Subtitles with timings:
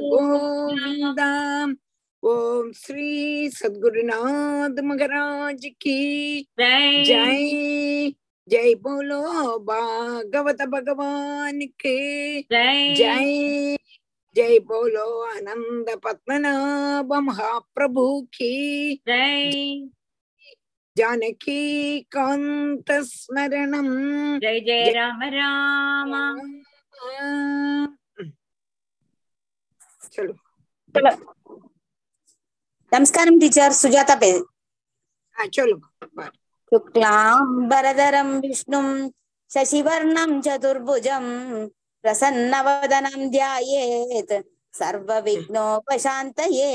[0.00, 1.30] गोविंदा
[2.22, 7.04] ओम श्री सदगुरुनाथ महाराज की जय
[8.48, 9.22] जय बोलो
[9.58, 11.96] भागवत भगवान के
[12.42, 13.76] जय
[14.36, 19.50] जय बोलो आनंद पद्मनाभ महाप्रभु की जय
[20.96, 23.88] जानकी कांत स्मरणम
[24.38, 26.12] जय जय राम राम
[30.16, 30.40] சொல்லுங்க
[32.92, 34.40] நமஸ்காரம் டீச்சர் சுஜாதா பேரு
[35.58, 35.86] சொல்லுங்க
[36.72, 38.92] शुक्लाम्बरधरम् विष्णुम्
[39.50, 41.28] शशिवर्णम् चतुर्भुजम्
[42.04, 44.32] प्रसन्नवदनम् ध्यायेत्
[44.74, 46.70] सर्वविघ्नोपशान्तये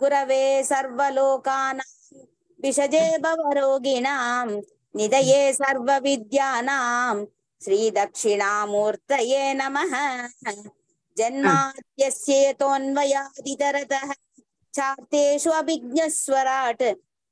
[0.00, 2.24] गुरवे सर्वलोकानाम्
[2.60, 4.52] विषजे भवरोगिणाम्
[4.94, 7.20] निधये सर्वविद्यानाम्
[7.60, 9.92] श्रीदक्षिणामूर्तये नमः
[11.18, 14.12] जन्माद्यस्येतोऽन्वयादितरतः
[14.74, 16.82] चार्तेषु अभिज्ञस्वराट्।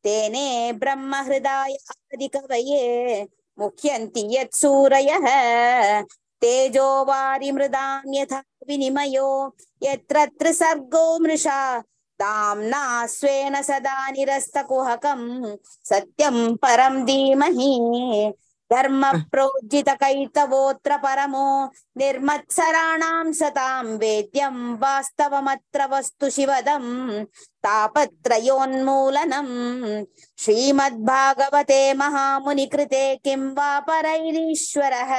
[0.05, 3.27] तेने ब्रह्महृदायादिकवये
[3.59, 5.27] मुह्यन्ति यत्सूरयः।
[6.41, 11.83] तेजो वारिमृदां यथा विनिमयो यत्र सर्गो मृषा।
[12.21, 18.33] दाम्ना स्वेन सदा निरस्तकुहकं सत्यं परं धीमहि।
[18.72, 21.48] धर्मप्रोज्झितकैतवोऽत्र परमो
[22.00, 26.92] निर्मत्सराणां सतां वेद्यं वास्तवमत्र वस्तु शिवदम्
[27.66, 29.56] तापत्रयोन्मूलनम्
[30.44, 35.12] श्रीमद्भागवते महामुनिकृते किं वा परैरीश्वरः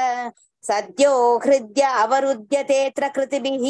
[0.69, 1.12] सद्यो
[1.44, 3.66] हृद्य अवरुध्यतेऽत्र कृतिभिः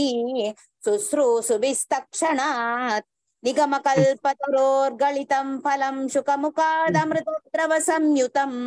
[0.84, 3.08] शुश्रूषुभिस्तक्षणात्
[3.44, 8.58] निगमकल्पतरोर्गलितं फलं शुकमुखादमृतद्रवसंयुतम्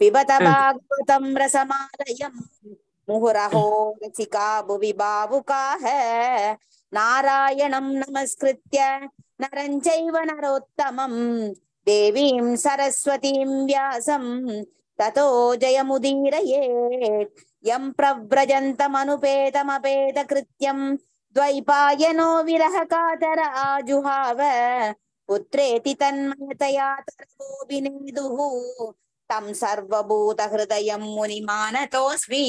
[0.00, 2.40] पिबत भागवतं रसमालयम्
[3.08, 3.64] मुहुरहो
[4.02, 5.84] रसिका भुवि भावुकाः
[6.92, 8.78] नारायणं नमस्कृत्य
[9.42, 11.18] नरं चैव नरोत्तमम्
[11.86, 14.24] देवीं सरस्वतीं व्यासं
[14.98, 15.26] ततो
[15.62, 20.78] जयमुदीरयेत् यं प्रव्रजन्तमनुपेतमपेतकृत्यं
[21.36, 24.40] द्वैपायनो विरहकातर आजुहाव
[25.28, 28.38] पुत्रेति तन्मयतया तरवोऽभिनेदुः
[29.30, 32.44] तं सर्वभूतहृदयं मुनिमानतोऽस्मि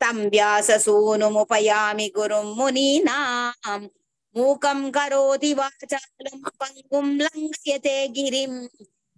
[0.00, 3.86] तं व्याससूनुमुपयामि गुरुं मुनीनाम्
[4.34, 8.52] मूकं करोति वाचालं पङ्गुं लङ्घयते गिरिं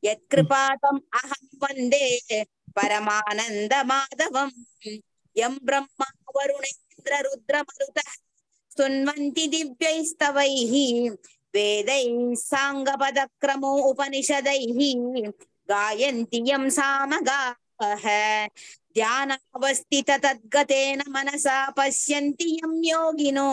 [0.05, 2.07] यत्कृपातम् अहं वन्दे
[2.77, 4.53] परमानन्दमाधवम्
[5.37, 6.07] यं ब्रह्मा
[6.37, 8.11] वरुणेन्द्र रुद्रमरुतः
[8.73, 10.75] स्तुन्वन्ति दिव्यैस्तवैः
[11.55, 14.81] वेदैः साङ्गपदक्रमो उपनिषदैः
[15.71, 18.05] गायन्ति यं सामगाः
[18.95, 23.51] ध्यानावस्थित तद्गतेन मनसा पश्यन्ति यं योगिनो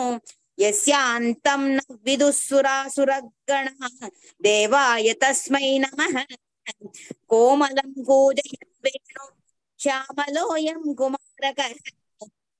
[0.58, 3.98] यस्यान्तं न विदुःसुरासुरगणाः
[4.46, 6.22] देवाय तस्मै नमः
[7.30, 9.25] कोमलं कूजयन् वेणु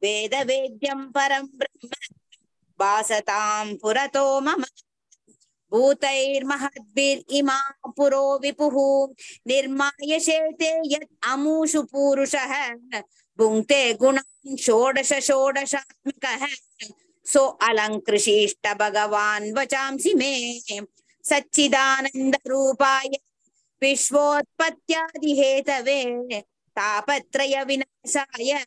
[0.04, 1.90] वेदवेद्यं परं ब्रह्म,
[2.82, 4.64] वासतां पुरतो मम।
[5.72, 9.08] भूतैर्महद्भिरिमा पुरो विपुः।
[9.48, 12.70] निर्माय शेते यत् अमूषु पूरुषः।
[13.38, 13.98] भुङ्क्ते
[14.58, 16.48] षोडश षोडशात्मकः।
[17.26, 20.59] सो अलङ्कृशिष्ट भगवान् वचांसि मे।
[21.24, 23.09] सच्चिदानन्दरूपाय
[23.81, 26.03] विश्वोत्पत्यादिहेतवे
[26.69, 28.66] तापत्रयविनाशाय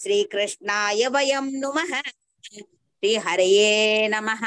[0.00, 2.00] श्रीकृष्णाय वयं नुमः।
[2.44, 4.46] श्रीहरये नमः।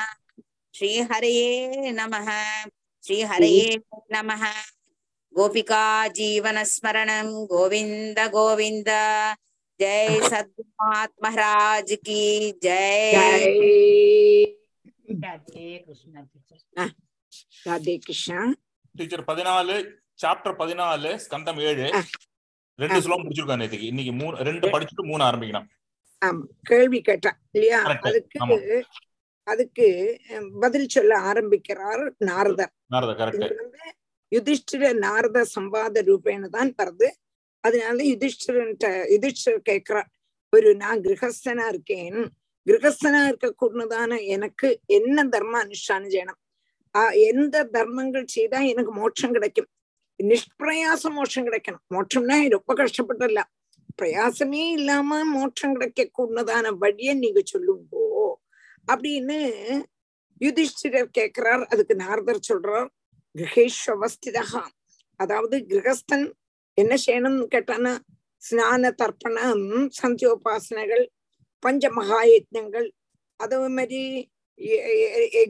[0.75, 2.29] श्रीहरये नमः।
[3.03, 3.79] श्रीहरये
[4.11, 4.51] नमः।
[5.35, 8.89] गोपिका जीवनस्मरणं गोविन्द गोविन्द।
[9.79, 11.35] जय सद्गुणात्म
[11.95, 13.13] की जय।
[15.11, 16.25] राधे कृष्ण।
[17.67, 18.53] राधे कृष्ण।
[18.97, 19.73] टीचर पदिनालु
[20.19, 21.87] சாப்டர் பதினாலு ஸ்கந்தம் ஏழு.
[22.79, 22.99] ரெண்டு.
[23.05, 25.67] ஸ்லோகம் முடிச்சிருக்கோம் நேற்றுக்கு இன்னைக்கு மூணு ரெண்டு படிச்சுட்டு மூணு ஆரம்பிக்கணும்.
[26.21, 26.43] ஆமா.
[26.69, 27.79] கேள்வி கேட்டான் இல்லையா.
[28.09, 28.39] அதுக்கு.
[29.47, 29.85] அதுக்கு
[30.63, 32.73] பதில் சொல்ல ஆரம்பிக்கிறார் நாரதர்.
[33.61, 33.85] வந்து
[34.31, 37.07] யுதிஷ்டிர நாரத சம்பாத ரூபேண தான் வருது.
[37.63, 38.73] அதனால யுதிஷ்டிரன்
[39.13, 40.09] யுதிஷ்டர் கேட்கிறார்
[40.53, 42.19] ஒரு நான் கிரகஸ்தனா இருக்கேன்.
[42.67, 44.69] கிரகஸ்தனா இருக்க கூடதான எனக்கு?
[44.97, 46.41] என்ன தர்ம அனுஷ்டானம் செய்யணும்
[47.31, 49.69] எந்த தர்மங்கள் செய்தா எனக்கு மோட்சம் கிடைக்கும்?
[50.19, 51.83] நிஷ்பிரயாச மோட்சம் கிடைக்கணும்.
[51.95, 53.41] மோட்சம்னா ரொம்ப கஷ்டப்பட்டல
[54.01, 58.03] பிரயாசமே இல்லாம மோட்சம் கிடைக்க கூடதான வழியை நீங்க சொல்லுங்கோ.
[58.87, 59.37] அப்படின்னு
[60.41, 61.63] யுதிஷ்டிரர் கேட்கிறார்.
[61.65, 62.89] அதுக்கு நாரதர் சொல்றார்.
[63.35, 64.43] கிரகேஸ்வஸ்திதா
[65.19, 66.25] அதாவது கிரகஸ்தன்
[66.73, 67.93] என்ன செய்யணும்னு கேட்டானா
[68.43, 69.65] ஸ்நான தர்ப்பணம்
[70.01, 71.05] சந்தியோபாசனைகள்
[71.59, 72.87] பஞ்ச மகாயஜங்கள்
[73.39, 74.01] அதே மாதிரி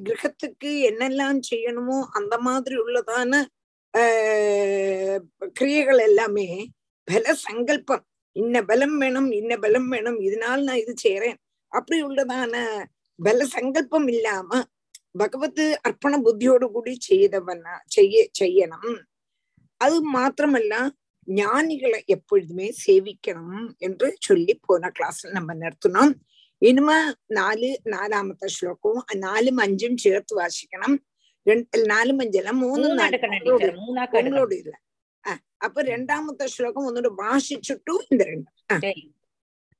[0.07, 3.41] கிரகத்துக்கு என்னெல்லாம் செய்யணுமோ அந்த மாதிரி உள்ளதான
[5.56, 6.46] கிரியைகள் எல்லாமே
[7.08, 8.04] பல சங்கல்பம்
[8.36, 11.38] இன்ன பலம் வேணும் இன்ன பலம் வேணும் இதனால நான் இது செய்யறேன்
[11.72, 12.54] அப்படி உள்ளதான
[13.18, 14.60] பல சங்கல்பம் இல்லாம
[15.18, 18.98] பகவத் அர்ப்பண புத்தியோடு கூடி செய்தவனா செய்ய செய்யணும்
[19.80, 20.74] அது மாத்திரமல்ல
[21.28, 26.12] ஞானிகளை எப்பொழுதுமே சேவிக்கணும் என்று சொல்லி போன கிளாஸ்ல நம்ம நிறுத்தினோம்
[26.62, 26.98] இனிமே
[27.32, 31.00] നാല് നാലാമത്തെ ശ്ലോകവും നാലും അഞ്ചും ചേർത്ത് വാശിക്കണം രണ്ട്
[31.87, 32.91] നാലും അഞ്ചല്ല മൂന്നും
[34.19, 34.73] ഒന്നുകൂടി ഇല്ല
[35.65, 38.53] അപ്പൊ രണ്ടാമത്തെ ശ്ലോകം ഒന്നുകൂടി ഭാഷിച്ചിട്ടു ഇത് രണ്ടും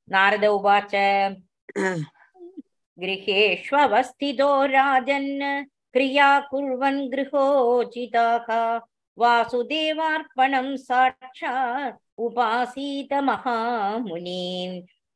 [0.07, 0.93] നാരദ ഉപാച
[2.97, 5.25] ഗൃഹേഷ്വസ്ഥിതോ രാജൻ
[5.95, 8.47] ക്രിയാ കുർവൻ ഗൃഹോചിതാഹ
[9.17, 11.53] വാസുദേവാർപ്പണം സാക്ഷാ
[12.19, 14.71] ഉപാസീത മഹാമുനീം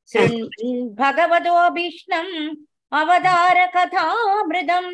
[0.09, 0.35] ശൃൺ
[0.99, 2.29] ഭഗവതോഭീഷ്ണം
[2.91, 4.87] അവതാര കഥാമൃതം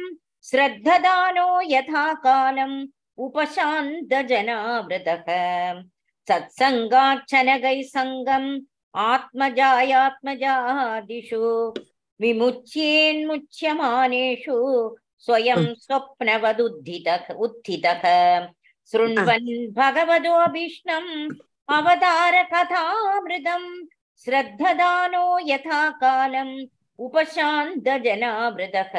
[0.49, 2.75] श्रद्धदानो यथा कालम्
[3.25, 5.27] उपशान्तजनावृतः
[6.29, 8.49] सत्सङ्गाच्छनगैः सङ्गम्
[9.09, 11.41] आत्मजायात्मजादिषु
[12.21, 14.57] विमुच्येन्मुच्यमानेषु
[15.25, 18.03] स्वयं स्वप्नवदुद्धितः उत्थितः।
[18.91, 21.11] शृण्वन् भगवतोऽभीष्णम्
[21.77, 23.67] अवतार कथामृतम्
[24.23, 26.55] श्रद्धदानो यथा कालम्
[27.05, 28.93] उपशान्तजनावृतः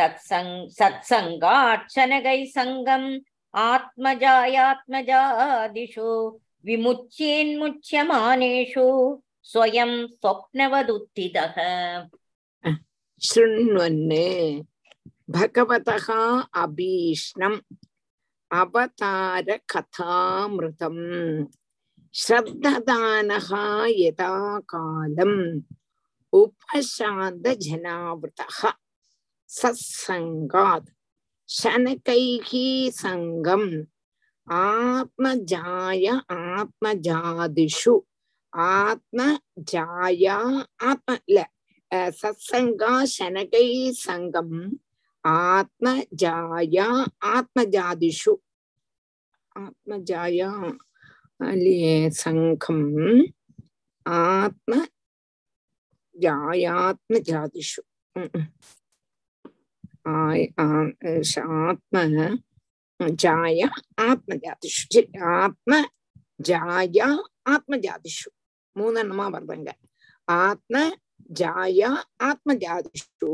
[0.00, 3.20] तत्सङ् सत्सङ्गाक्षनगैः सङ्गम्
[3.54, 11.54] आत्मजायात्मजादिषु, विमुच्येन्मुच्यमानेषु, स्वयं स्वप्नवदुत्थितः।
[13.22, 14.64] शृण्वन्
[15.30, 16.06] भगवतः
[16.54, 17.76] अभीष्णम्
[18.52, 21.46] अवतार कथामृतम्
[22.14, 23.48] श्रद्धदानः
[23.88, 25.60] यदा कालम्
[26.32, 28.72] उपशान्तजनावृतः।
[29.50, 30.84] सत्संगात
[31.48, 32.50] शनकैः
[32.94, 33.62] संगम
[34.56, 37.94] आत्मजाय आत्मजादिषु।
[38.52, 40.36] आत्मजाया
[40.90, 41.44] आत्म ल
[42.20, 43.74] सत्सङ्गा शनकैः
[45.24, 46.88] आत्मजाया
[47.34, 48.34] आत्मजादिषु।
[49.56, 50.50] आत्मजाया
[56.22, 57.82] जायात्म जातिषु
[59.99, 60.13] ஆத்ம ஜாயாத்மஜாதிஷு ம், ம்.
[60.15, 60.93] ஆய், ஆ-
[61.23, 61.95] ஷ- ஆத்ம
[63.23, 63.59] ஜாய
[64.01, 65.71] ஆத்மஜாதிஷு சரி, ஆத்ம
[66.39, 67.07] ஜாயா
[67.49, 68.29] ஆத்மஜாதிஷு
[68.75, 69.71] மூணெண்ணமா வருதுங்க
[70.27, 70.75] ஆத்ம
[71.39, 71.81] ஜாய
[72.23, 73.33] ஆத்மஜாதிஷு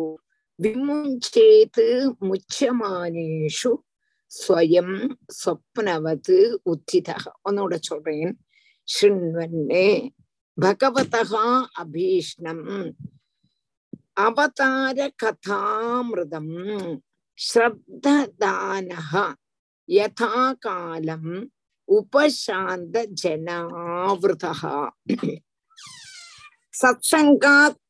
[0.60, 1.82] விமுஞ்சேத்
[2.22, 3.72] முச்சமானேஷு
[4.32, 4.90] സ്വയം
[5.34, 7.10] സ്വപ്നവത് ഉത്ഥിത
[7.42, 8.30] ഒന്നുകൂടെ ചൊല്ലേൻ
[8.88, 9.88] ശൃണ്വന്നെ
[10.58, 11.32] ഭഗവതഃ
[11.82, 12.60] അഭീഷ്ണം
[14.17, 16.55] அவதார கதாமிருதம்
[17.39, 19.13] ஸ்ரத்ததானஹ
[19.89, 20.31] யதா
[20.65, 21.33] காலம்
[21.89, 24.53] உபசாந்த ஜனாவிரதா
[26.75, 27.81] சத்சங்காத்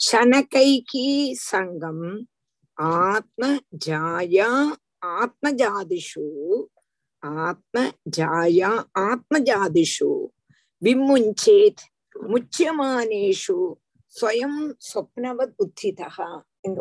[0.00, 1.06] சனகைகி
[1.48, 2.06] சங்கம்
[2.76, 3.42] ஆத்ம
[3.86, 4.50] ஜாயா
[5.18, 6.26] ஆத்மஜாதிஷு
[7.44, 7.76] ஆத்ம
[8.16, 10.10] ஜாயா ஆத்மஜாதிஷு.
[10.82, 11.84] விம்முஞ்சேத்
[12.16, 13.58] முச்சியமானேஷு
[16.63, 16.79] എങ്ക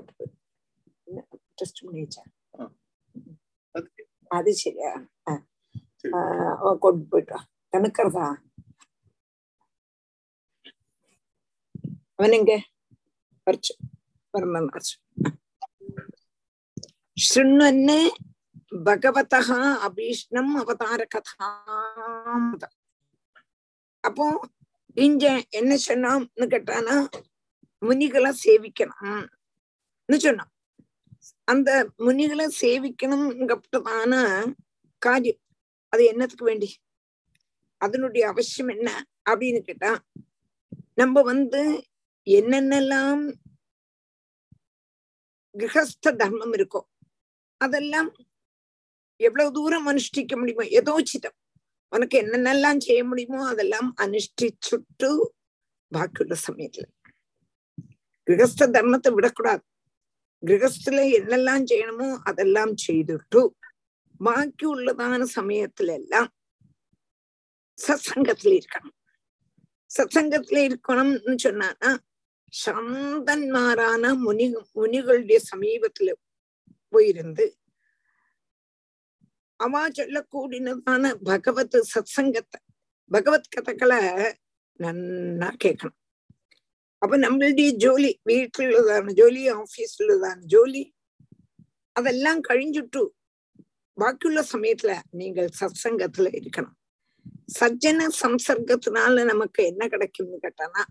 [1.58, 2.22] ടെസ്റ്റ് பண்ணிச்சா
[4.30, 4.90] அது சரியா
[5.26, 5.32] ஆ.
[6.10, 6.18] ஆ,
[6.60, 7.38] ஓ, கொண்டு போயிட்டா
[7.72, 8.26] தனுக்கிறதா
[12.14, 12.54] அவன் எங்க
[13.46, 13.74] வரைச்சு
[14.34, 14.96] வரணும் வரைச்சு
[17.16, 18.00] ശൃണ്വന്
[18.86, 19.48] ഭഗവതഃ
[19.86, 22.64] അഭീഷ്ണം അവതാര കഥാമൃത
[24.97, 26.95] இஞ்ச என்ன சொன்னான்னு கேட்டானா
[27.81, 29.39] முனிகளை சேவிக்கணும்னு
[30.25, 30.51] சொன்னான்.
[31.47, 31.69] அந்த
[32.05, 34.13] முனிகளை சேவிக்கணும்ங்கப்பட்டதான
[35.01, 35.41] காரியம்.
[35.93, 36.69] அது என்னத்துக்கு வேண்டி?
[37.81, 38.89] அதனுடைய அவசியம் என்ன?
[39.29, 39.91] அப்படின்னு கேட்டா
[41.01, 41.61] நம்ம வந்து
[42.27, 43.23] என்னென்னலாம்
[45.55, 46.81] கிரகஸ்த தர்மம் இருக்கோ
[47.61, 48.09] அதெல்லாம்
[49.19, 51.37] எவ்வளவு தூரம் அனுஷ்டிக்க முடியுமோ யதோச்சிதம்
[51.95, 55.09] உனக்கு என்னென்னலாம் செய்ய முடியுமோ அதெல்லாம் அனுஷ்டிச்சுட்டு
[55.91, 56.85] பாக்கியுள்ள சமயத்துல.
[58.27, 59.63] கிரகஸ்த தர்மத்தை விடக்கூடாது.
[60.43, 63.41] கிரகஸ்துல என்னெல்லாம் செய்யணுமோ அதெல்லாம் செய்துட்டு
[64.19, 66.29] பாக்கி உள்ளதான சமயத்துல எல்லாம்
[67.77, 68.95] சத்சங்கத்துல இருக்கணும்.
[69.91, 71.91] சத்சங்கத்துல இருக்கணும்னு சொன்னானா
[72.53, 74.45] சந்தன்மாரான முனி
[74.77, 76.09] முனிகளுடைய சமீபத்துல
[76.93, 77.45] போயிருந்து
[79.59, 82.59] அவா சொல்லக்கூடினதான பகவத் சத்சங்கத்தை
[83.11, 83.99] பகவத் கதைகளை
[84.79, 85.99] நன்னா கேட்கணும்.
[87.01, 90.83] அப்ப நம்மளுடைய ஜோலி வீட்டிலுள்ளதான ஜோலி ஆபீஸ்லதான ஜோலி
[91.91, 93.01] அதெல்லாம் கழிஞ்சுட்டு
[93.97, 96.75] பாக்கியுள்ள சமயத்துல நீங்கள் சத்சங்கத்துல இருக்கணும்.
[97.59, 100.83] சஜ்ஜன சம்சர்க்கத்தினால நமக்கு என்ன கிடைக்கும்னு கேட்டானா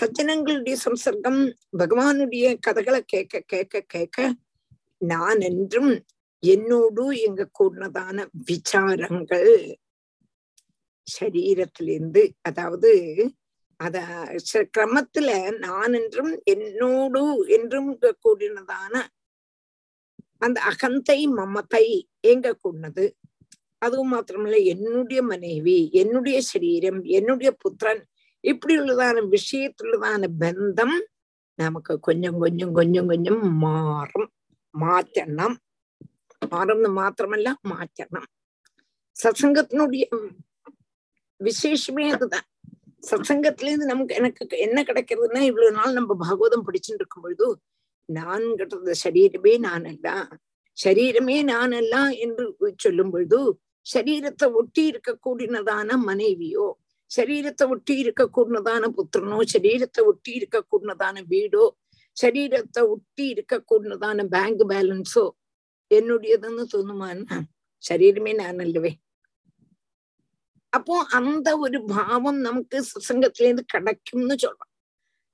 [0.00, 1.40] சஜ்ஜனங்களுடைய சம்சர்க்கம்
[1.78, 4.34] பகவானுடைய கதைகளை கேட்க கேட்க கேட்க
[4.98, 5.92] நான் என்றும்
[6.44, 8.16] என்னோடு எங்க கூடதான
[8.48, 9.52] விசாரங்கள்
[11.06, 12.90] சரீரத்திலிருந்து அதாவது
[13.80, 13.98] அத
[14.44, 17.22] ச- கிரமத்துல நான் என்றும் என்னோடு
[17.56, 17.90] என்றும்
[18.24, 18.94] கூடினதான
[20.42, 21.84] அந்த அகந்தை மமத்தை
[22.24, 23.04] எங்க கூடினது?
[23.82, 28.02] அதுவும் மாத்திரமில்ல என்னுடைய மனைவி என்னுடைய சரீரம் என்னுடைய புத்திரன்
[28.44, 30.96] இப்படி உள்ளதான விஷயத்துள்ளதான பந்தம்
[31.58, 34.28] நமக்கு கொஞ்சம் கொஞ்சம் கொஞ்சம் கொஞ்சம் மாறும்
[34.74, 35.56] மாற்றணும்.
[36.52, 38.24] മാറുന്നു മാത്രമല്ല മാറ്റണം.
[39.16, 40.04] சத்சங்கத்தினுடைய
[41.40, 42.46] விசேஷமே அதுதான்
[43.02, 47.46] சத்சங்கத்திலேருந்து நமக்கு எனக்கு என்ன கிடைக்கிறதுன்னா இவ்வளவு நாள் நம்ம பாகவதம் படிச்சுட்டு இருக்கும் பொழுது
[48.08, 50.08] நான்கிறது சரீரமே நான் அல்ல
[50.78, 52.44] சரீரமே நான் அல்ல என்று
[52.76, 53.40] சொல்லும் பொழுது
[53.86, 56.66] சரீரத்தை ஒட்டி இருக்க கூடினதான மனைவியோ
[57.10, 61.64] சரீரத்தை ஒட்டி இருக்க கூடினதான புத்திரனோ சரீரத்தை ஒட்டி இருக்க கூடினதான வீடோ
[62.16, 63.54] சரீரத்தை ஒட்டி இருக்க
[64.30, 65.24] பேங்க் பேலன்ஸோ
[65.93, 67.37] என்னுடையதுன்னு തോന്നുമാന
[67.83, 68.91] ശരീരമേ ഞാനല്ലവേ
[70.73, 74.73] அப்போ அந்த ஒரு பாவம் நமக்கு சத்சங்கத்திலேருந்து கிடைக்கும்னு சொல்றோம்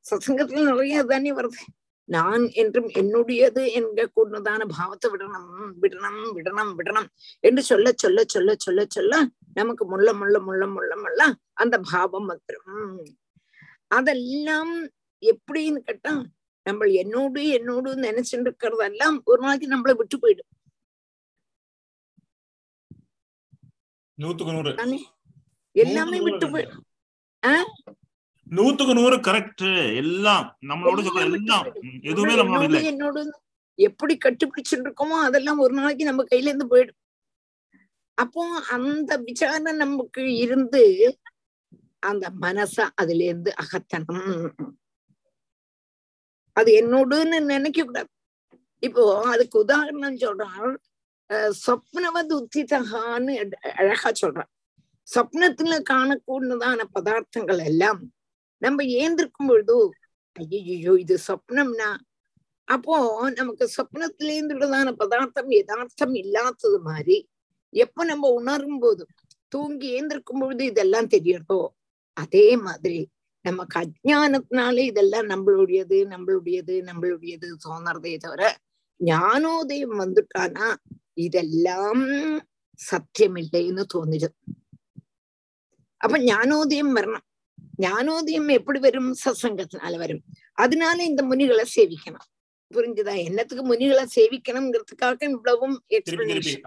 [0.05, 1.63] சத்சங்கத்துல நிறைய தானே வருது
[2.09, 7.07] நான் என்றும் என்னுடையது என்க கூடதான பாவத்தை விடணும் விடணும் விடணும் விடணும்
[7.43, 9.15] என்று சொல்ல சொல்ல சொல்ல சொல்ல சொல்ல
[9.53, 11.21] நமக்கு முள்ள முள்ள முள்ள முள்ள முள்ள
[11.55, 13.01] அந்த பாவம் வந்துடும்
[13.91, 14.73] அதெல்லாம்
[15.23, 16.13] எப்படின்னு கேட்டா
[16.66, 20.50] நம்ம என்னோடு என்னோடு நினைச்சுட்டு இருக்கிறதெல்லாம் ஒரு நாளைக்கு நம்மளை விட்டு போயிடும்
[25.76, 26.84] எல்லாமே விட்டு போயிடும்
[28.46, 31.00] நூத்துக்கு நூறு கரெக்ட் எல்லாம் நம்மளோட
[31.30, 31.66] எல்லாம்
[32.02, 33.20] எதுவுமே நம்ம நம்மளோட என்னோடு
[33.78, 36.98] எப்படி கட்டுப்பிடிச்சுட்டு இருக்கோமோ அதெல்லாம் ஒரு நாளைக்கு நம்ம கையில இருந்து போயிடும்
[38.18, 40.82] அப்போ அந்த விசாரம் நமக்கு இருந்து
[42.02, 44.44] அந்த மனச அதுல இருந்து அகத்தணும்
[46.60, 48.10] அது என்னோடுன்னு நினைக்க கூடாது.
[48.82, 49.02] இப்போ
[49.32, 50.72] அதுக்கு உதாரணம் சொல்றான்
[51.64, 53.32] சொப்னவது உத்திதகான்னு
[53.80, 54.50] அழகா சொல்றான்.
[55.08, 58.00] சொப்னத்துல காணக்கூடியதான பதார்த்தங்கள் எல்லாம்
[58.62, 59.76] நம்ம ஏந்திருக்கும் பொழுது
[60.36, 61.90] ஐயோ இது சொப்னம்னா?
[62.68, 62.96] அப்போ
[63.38, 67.16] நமக்கு சொப்னத்திலேருந்துள்ளதான பதார்த்தம் யதார்த்தம் இல்லாதது மாதிரி
[67.72, 69.02] எப்ப நம்ம உணரும் போது
[69.52, 71.60] தூங்கி ஏந்திருக்கும் பொழுது இதெல்லாம் தெரியறதோ
[72.16, 73.00] அதே மாதிரி
[73.42, 78.58] நமக்கு அஜானத்தினாலே இதெல்லாம் நம்மளுடையது நம்மளுடையது நம்மளுடையது தோணுறதே தவிர
[79.04, 80.74] ஞானோதயம் வந்துட்டானா
[81.14, 82.02] இதெல்லாம்
[82.90, 84.36] சத்தியமில்லைன்னு தோணிடும்
[85.96, 87.26] அப்ப ஞானோதயம் வரணும்.
[87.78, 89.14] ஞானோதயம் எப்படி வரும்?
[89.24, 90.22] சத்சங்கத்தினால வரும்.
[90.52, 92.26] அதனால இந்த முனிகளை சேவிக்கணும்.
[92.74, 93.14] புரிஞ்சுதா?
[93.24, 96.62] என்னத்துக்கு முனிகளை சேவிக்கணுங்கிறதுக்காக இவ்வளவும் எக்ஸ்பிளனேஷன்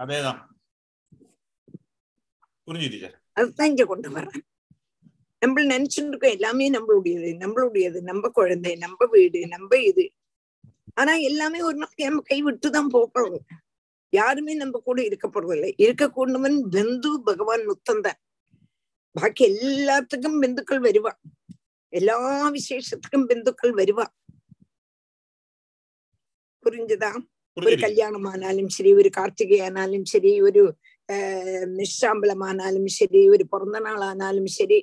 [3.32, 4.44] அதுதான் இங்க கொண்டு வர்றேன்.
[5.44, 10.10] நம்ம நினைச்சுட்டு இருக்கோம் எல்லாமே நம்மளுடையது நம்மளுடையது நம்ம குழந்தை நம்ம வீடு நம்ம இது.
[10.94, 13.40] ஆனா எல்லாமே ஒரு நாள் நம்ம கை விட்டுதான் போகிறது
[14.12, 15.70] யாருமே நம்ம கூட இருக்க போறதில்லை.
[15.78, 18.20] இருக்கக்கூடவன் பந்து பகவான் முத்தந்தான்.
[19.12, 21.12] பாக்கி எல்லாத்துக்கும் பிந்துக்கள் வருவா.
[21.88, 24.06] எல்லா விசேஷத்துக்கும் பிந்துக்கள் வருவா.
[26.64, 27.10] புரிஞ்சுதா?
[27.60, 30.76] ஒரு கல்யாணம் ஆனாலும் சரி ஒரு கார்த்திகை ஆனாலும் சரி ஒரு
[31.12, 34.78] ஆஹ் நிஷாம்பலம் ஆனாலும் சரி ஒரு பிறந்த நாள் ஆனாலும் சரி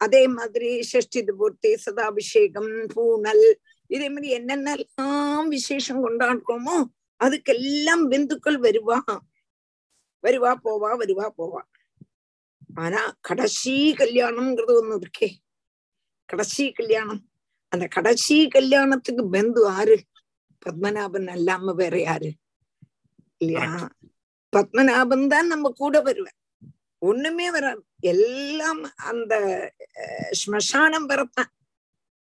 [0.00, 3.54] ശരി அதேமாதிரி ஷஷ்டி பூர்த்தி சதாபிஷேகம் பூனல்
[3.86, 6.84] இதே மாதிரி என்னென்னலாம் விசேஷம் கொண்டாடுறோமோ
[7.24, 9.00] அதுக்கெல்லாம் பிந்துக்கள் வருவா.
[10.22, 11.60] வருவா போவா வருவா போவா.
[12.74, 15.34] ஆனா கடைசி கல்யாணம்ங்கிறது ஒண்ணு இருக்கே.
[16.24, 17.28] கடைசி கல்யாணம்.
[17.68, 20.04] அந்த கடைசி கல்யாணத்துக்கு பந்து ஆறு?
[20.66, 22.32] பத்மநாபன் அல்லாம வேற யாரு?
[23.38, 23.88] இல்லையா?
[24.56, 26.34] பத்மநாபன் தான் நம்ம கூட வருவேன்
[26.98, 29.34] ஒண்ணுமே வர எல்லாம் அந்த
[30.30, 31.52] ஸ்மசானம் வரத்தான்.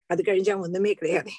[0.07, 1.31] அது கழிஞ்சா ஒண்ணுமே கிடையாது.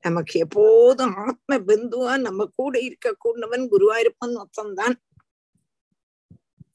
[0.00, 4.94] நமக்கு எப்போதும் ஆத்ம பிந்துவா நம்ம கூட இருக்க கூடவன் குருவாயிருப்பன் மொத்தம்தான்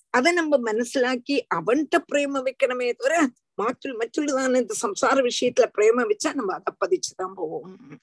[0.09, 3.29] அதை நம்ம மனசிலாக்கி அவன்கிட்ட பிரேம வைக்கணுமே தவிர
[3.61, 7.99] மாற்றுள் மற்றுள்தான் இந்த சம்சார விஷயத்துல பிரேம வச்சா நம்ம அதை பதிச்சுதான் போவோம்.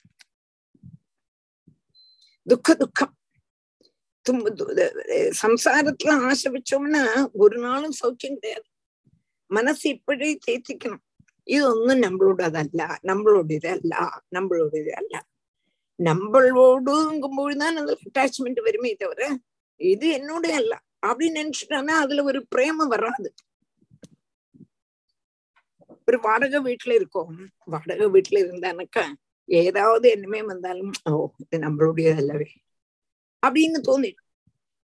[2.43, 3.18] துக்க துக்கம்.
[5.41, 8.67] சம்சாரத்துல ஆசை வச்சோம்னா ஒரு நாளும் சௌக்கியம் கிடையாது.
[9.51, 11.03] மனசு இப்படி தேத்திக்கணும்.
[11.43, 13.93] இது ஒன்றும் நம்மளோடதல்ல நம்மளோடது அல்ல
[14.35, 15.15] நம்மளோடது அல்ல.
[16.03, 19.37] நம்மளோடுங்கும்போதுதான் அதுல அட்டாச்மெண்ட் வருமே தவிர
[19.75, 20.73] இது என்னோட அல்ல
[21.07, 23.33] அப்படின்னு நினைச்சிட்டானா அதுல ஒரு பிரேம வராது.
[26.07, 27.35] ஒரு வாடகை வீட்டுல இருக்கோம்.
[27.65, 29.03] வாடகை வீட்டுல இருந்தானாக்கா
[29.49, 32.49] ஏதாவது என்னமே வந்தாலும் ஓ இது நம்மளுடைய அல்லவே
[33.47, 34.27] அப்படின்னு தோணிடும்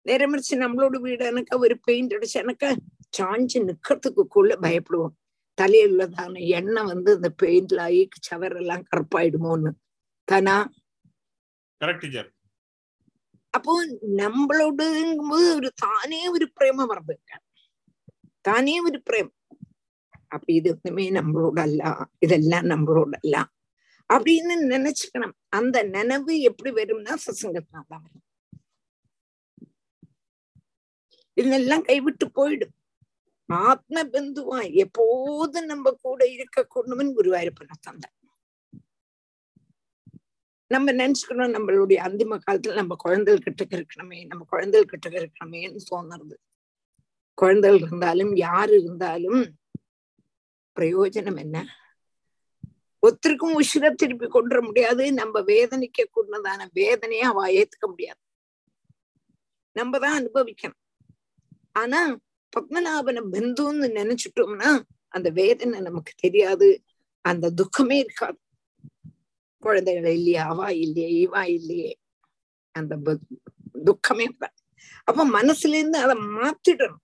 [0.01, 2.75] நேரம் மறிச்சு நம்மளோட வீடுனாக்கா ஒரு பெயிண்ட் அடிச்சானாக்கா
[3.17, 5.13] சாஞ்சு நிக்கிறதுக்குள்ள பயப்படுவோம்.
[5.53, 9.71] தலையில உள்ளதான எண்ணெய் வந்து இந்த பெயிண்ட்ல ஆகி சவரெல்லாம் கருப்பாயிடுமோன்னு.
[10.23, 10.71] தானா?
[13.49, 13.85] அப்போ
[14.15, 17.13] நம்மளோடுங்கும்போது ஒரு தானே ஒரு பிரேமம் வருது
[18.41, 19.33] தானே ஒரு பிரேமம்
[20.27, 22.07] அப்ப இது ஒண்ணுமே நம்மளோட அல்ல.
[22.19, 23.45] இதெல்லாம் நம்மளோட அல்ல.
[24.13, 25.31] அப்படின்னு நினைச்சுக்கணும்.
[25.49, 28.24] அந்த நினைவு எப்படி வரும்னா சசங்கத்தினால தான் வரும்.
[31.35, 32.75] இதெல்லாம் கைவிட்டு போயிடும்.
[33.45, 38.09] ஆத்ம பந்துவா எப்போதும் நம்ம கூட இருக்க கொண்டவன் குருவாயிருப்பன தந்தை
[40.71, 46.35] நம்ம நினைச்சுக்கணும் நம்மளுடைய அந்திம காலத்துல நம்ம குழந்தைகள் கிட்ட இருக்கணுமே நம்ம குழந்தைகள் கிட்ட இருக்கணுமேன்னு தோணுறது.
[47.33, 49.41] குழந்தைகள் இருந்தாலும் யாரு இருந்தாலும்
[50.77, 51.57] பிரயோஜனம் என்ன?
[53.03, 55.13] ஒருத்தருக்கும் உஷிர திருப்பி கொண்டுற முடியாது.
[55.13, 58.21] நம்ம வேதனைக்க கூடதான வேதனையை அவ ஏத்துக்க முடியாது.
[59.71, 60.81] நம்ம தான் அனுபவிக்கணும்.
[61.75, 62.01] ஆனா
[62.53, 64.69] பத்மநாபன பந்துன்னு நினைச்சிட்டோம்னா
[65.07, 66.67] அந்த வேதனை நமக்கு தெரியாது.
[67.25, 68.37] அந்த துக்கமே இருக்காது.
[69.63, 71.91] குழந்தைகள் இல்லையா அவா இல்லையே இவா இல்லையே.
[72.75, 72.93] அந்த
[73.85, 74.25] துக்கமே
[75.07, 77.03] அப்ப மனசுல இருந்து அதை மாத்திடணும்.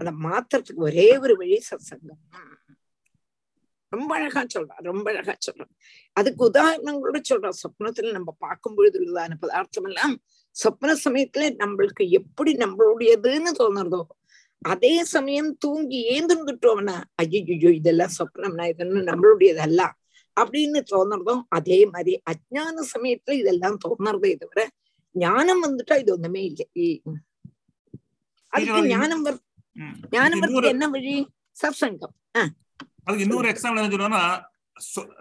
[0.00, 2.22] அதை மாத்துறதுக்கு ஒரே ஒரு வழி சத்சங்கம்.
[3.92, 5.72] ரொம்ப அழகா சொல்றான் ரொம்ப அழகா சொல்றான்
[6.16, 10.14] அதுக்கு உதாரணங்களோட சொல்றான் சொப்னத்துல நம்ம பார்க்கும் பொழுது உள்ளதான பதார்த்தம் எல்லாம்
[10.56, 14.02] சொப்ன சமயத்துல நம்மளுக்கு எப்படி நம்மளுடையதுன்னு தோணுறதோ
[14.62, 19.82] அதே சமயம் தூங்கி ஏந்துட்டோம்னா ஐயோ இதெல்லாம் சொப்னம்னா இதெல்லாம் நம்மளுடையதல்ல
[20.36, 24.62] அப்படின்னு தோணுறதும் அதே மாதிரி அஜான சமயத்துல இதெல்லாம் தோணுறதே தவிர
[25.14, 26.66] ஞானம் வந்துட்டா இது ஒண்ணுமே இல்லை.
[28.52, 29.34] அதுக்கு ஞானம் வர
[30.16, 31.14] ஞானம் வரது என்ன வழி?
[31.56, 32.14] சத்சங்கம்
[33.06, 34.22] அதுக்கு இன்னொரு எக்ஸாம்பிள் என்ன சொன்னா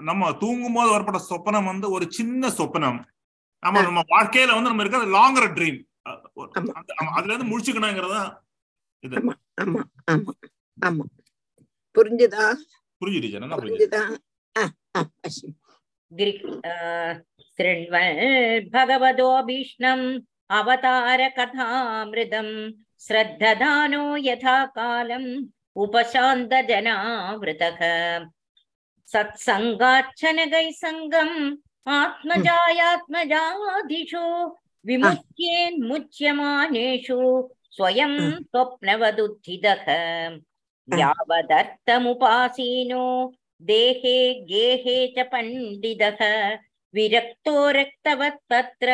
[0.10, 3.00] நம்ம தூங்கும் போது வரப்பட்ட சொப்பனம் வந்து ஒரு சின்ன சொப்பனம்.
[3.64, 5.81] நம்ம நம்ம வாழ்க்கையில வந்து நம்ம இருக்கிற லாங்கர் ட்ரீம்
[7.16, 8.23] அதுல இருந்து முடிச்சுக்கணுங்கிறதா
[9.05, 10.33] இது ஆமா ஆமா ஆமா
[10.79, 11.05] ஆமா
[11.96, 12.44] புரிஞ்சுதா
[13.03, 14.03] புரிஞ்சுடுச்சு என்ன புரிஞ்சுதா
[17.59, 20.20] शृण्वन् भगवतोऽभीष्णम्
[20.51, 22.53] अवतारकथामृतम्
[23.03, 25.29] श्रद्धदानो यथा कालम्
[25.77, 27.81] उपशान्तजनावृतः
[29.09, 31.37] सत्सङ्गाच्छनगैः सङ्गम्
[31.99, 34.25] आत्मजायात्मजादिषु
[34.88, 37.18] विमुच्येन्मुच्यमानेषु
[37.77, 39.87] स्वयं स्वप्नवदुत्थितः
[41.01, 43.05] यावदर्थमुपासीनो
[43.70, 44.16] देहे
[44.51, 46.20] गेहे च पण्डितः
[46.94, 48.90] विरक्तो रक्तवत् तत्र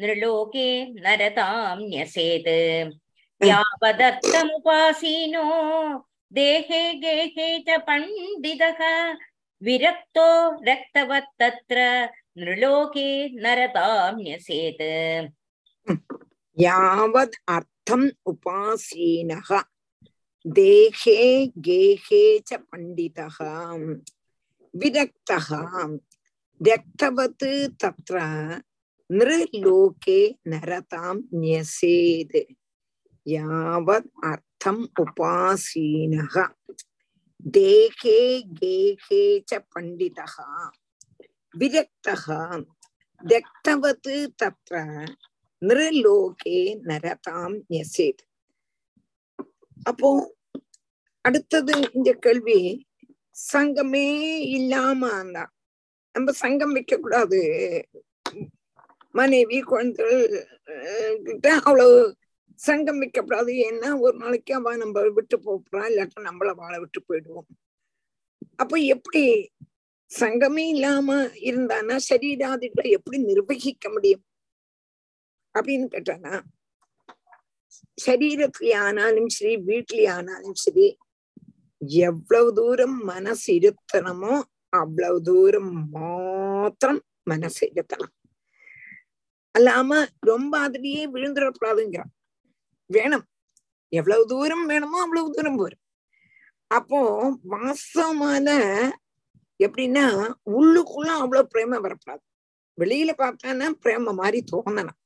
[0.00, 0.68] नृलोके
[1.04, 2.50] नरतां न्यसेत्
[3.40, 5.46] यावदर्थमुपासीनो
[6.38, 8.80] देहे गेहे च पण्डितः
[9.62, 10.26] विरक्तो
[10.68, 11.78] रक्तवत् तत्र
[12.38, 13.08] नृलोके
[13.42, 14.82] नरतां न्यसेत्
[16.56, 19.50] यावद् अर्थम् उपासीनः
[20.46, 21.20] देहे
[21.68, 23.38] गेहे च पण्डितः
[24.74, 25.48] विरक्तः
[26.60, 27.44] रक्तवत्
[27.82, 28.18] तत्र
[29.10, 32.36] नृलोके नरतां न्यसेत्
[33.26, 36.36] यावत् अर्थम् उपासीनः
[37.56, 38.20] देहे
[38.62, 40.36] गेहे च पण्डितः
[41.55, 42.39] விரக்தகா
[44.39, 44.73] தத்ர
[45.61, 48.23] நிருலோகே நரதாம் ஞசேத்
[49.81, 50.09] அப்போ
[51.25, 52.59] அடுத்தது இந்த கேள்வி
[53.51, 54.07] சங்கமே
[54.57, 55.51] இல்லாம தான்
[56.15, 57.41] நம்ம சங்கம் வைக்க கூடாது
[59.15, 61.97] மனைவி குழந்தைகிட்ட அவ்வளவு
[62.59, 67.47] சங்கம் வைக்கப்படாது ஏன்னா ஒரு நாளைக்கு அவ நம்ம விட்டு போறா இல்லாட்டா நம்மள வாழ விட்டு போயிடுவோம்.
[68.57, 69.23] அப்ப எப்படி
[70.19, 71.15] சங்கமே இல்லாம
[71.49, 74.23] இருந்தானா சரீராதிகளை எப்படி நிர்வகிக்க முடியும்?
[75.55, 76.33] அப்படின்னு கேட்டானா
[78.05, 80.87] சரீரத்திலே ஆனாலும் சரி வீட்டிலே ஆனாலும் சரி
[82.09, 84.35] எவ்வளவு தூரம் மனசு இருத்தணுமோ
[84.69, 88.13] அவ்வளவு தூரம் மாத்திரம் மனசு இருத்தலாம்.
[89.55, 92.11] அல்லாம ரொம்ப அதுலயே விழுந்துடக்கூடாதுங்கிறான்.
[92.89, 93.25] வேணும்.
[93.89, 95.83] எவ்வளவு தூரம் வேணுமோ அவ்வளவு தூரம் போரும்
[96.71, 96.99] அப்போ
[97.51, 98.47] வாசமான
[99.59, 100.05] எப்படின்னா
[100.57, 102.23] உள்ளுக்குள்ள அவ்வளவு பிரேமை வரப்படாது
[102.77, 104.99] வெளியில பார்த்தானா பிரேம மாதிரி தோணணும்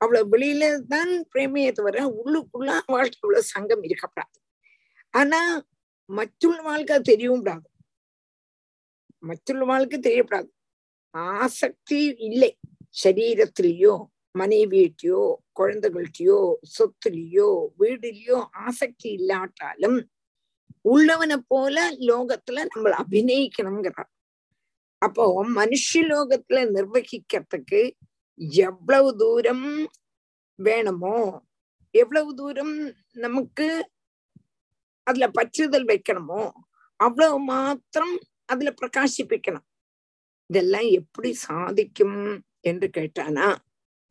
[0.00, 4.38] அவ்வளவு வெளியில தான் பிரேமையை தவிர உள்ளுக்குள்ள வாழ்க்கை அவ்வளவு சங்கம் இருக்கப்படாது
[5.14, 5.40] ஆனா
[6.10, 7.66] மற்றுள்ள வாழ்க்கை தெரியவும் கூடாது.
[9.22, 10.50] மற்றுள்ள வாழ்க்கை தெரியப்படாது
[11.38, 12.52] ஆசக்தி இல்லை.
[13.02, 13.94] சரீரத்திலேயோ
[14.34, 15.22] மனைவியிட்டையோ
[15.60, 16.38] குழந்தைகள்டையோ
[16.76, 17.48] சொத்துலயோ
[17.80, 19.98] வீடுலயோ ஆசக்தி இல்லாட்டாலும்
[20.84, 24.10] உள்ளவனை போல லோகத்துல நம்மள அபிநயிக்கணுங்கிறார்
[25.02, 25.24] அப்போ
[25.56, 27.80] மனுஷ லோகத்துல நிர்வகிக்கிறதுக்கு
[28.62, 29.66] எவ்வளவு தூரம்
[30.58, 31.16] வேணுமோ
[31.94, 32.74] எவ்வளவு தூரம்
[33.16, 33.66] நமக்கு
[35.06, 36.42] அதுல பற்றுதல் வைக்கணுமோ
[37.00, 38.14] அவ்வளவு மாத்திரம்
[38.44, 39.66] அதுல பிரகாசிப்பிக்கணும்.
[40.50, 42.18] இதெல்லாம் எப்படி சாதிக்கும்
[42.60, 43.48] என்று கேட்டானா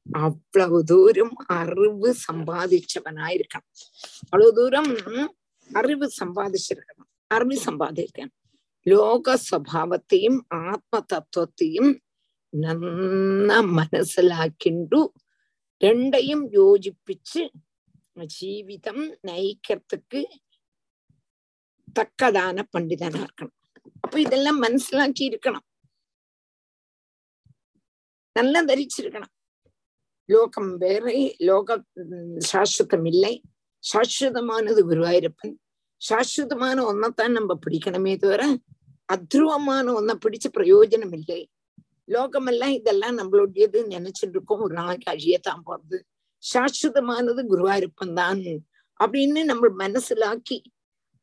[0.05, 3.67] அவ்வளவு தூரம் அறிவு சம்பாதிச்சவனாயிருக்கான்.
[4.23, 4.91] அவ்வளவு தூரம்
[5.77, 8.31] അറിവ് സമ്പാദിച്ചിരിക്കണം അറിവ് സമ്പാദിക്കണം
[8.85, 11.87] ലോകസ്വഭാവത്തെയും ആത്മതത്വത്തെയും
[12.53, 15.01] നന്ന മനസ്സിലാക്കിണ്ടു
[15.81, 17.41] രണ്ടയും യോജിപ്പിച്ച്
[18.37, 20.21] ജീവിതം നയിക്കത്തക്ക്
[21.99, 23.53] തക്കദാന പണ്ഡിതനാക്കണം
[24.05, 25.63] അപ്പൊ ഇതെല്ലാം മനസ്സിലാക്കിയിരിക്കണം
[28.35, 29.29] നല്ല ധരിച്ചിരിക്കണം
[30.29, 31.77] ലോകം വേറെ ലോക
[32.43, 33.33] ശാശ്വതമില്ലേ
[33.83, 35.55] சாஸ்வதமானது குருவாயூரப்பன்
[36.01, 38.43] சாஸ்வதமான ஒன்னத்தான் நம்ம பிடிக்கணுமே தவிர
[39.09, 41.41] அத்ருவமான ஒன்ன பிடிச்ச பிரயோஜனம் இல்லை
[42.07, 45.97] லோகமெல்லாம் இதெல்லாம் நம்மளுடையது நினைச்சிட்டு இருக்கோம் ஒரு நாளைக்கு அழியத்தான் போறது.
[46.43, 48.43] சாஸ்வதமானது குருவாயிருப்பன் தான்
[48.99, 50.57] அப்படின்னு நம்ம மனசுலாக்கி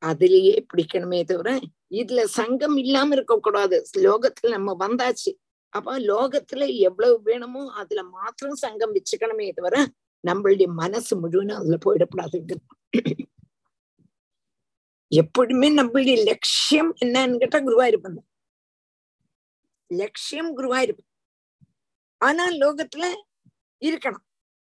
[0.03, 1.51] அதுலயே பிடிக்கணுமே தவிர
[1.90, 3.77] இதுல சங்கம் இல்லாம இருக்கக்கூடாது.
[3.97, 5.31] லோகத்துல நம்ம வந்தாச்சு.
[5.73, 9.77] அப்ப லோகத்துல எவ்வளவு வேணுமோ அதுல மாத்திரம் சங்கம் வச்சுக்கணுமே தவிர
[10.24, 12.55] நம்மளுடைய மனசு முழுவதும் அதுல போயிடக்கூடாதுங்க
[15.12, 18.18] எப்பொழுதுமே நம்மளுடைய லட்சியம் என்னன்னு கேட்டா குருவாயிருப்பன்
[19.90, 21.11] லட்சியம் குருவாயிருப்பன்
[22.20, 23.05] ஆனா லோகத்துல
[23.83, 24.24] இருக்கணும்.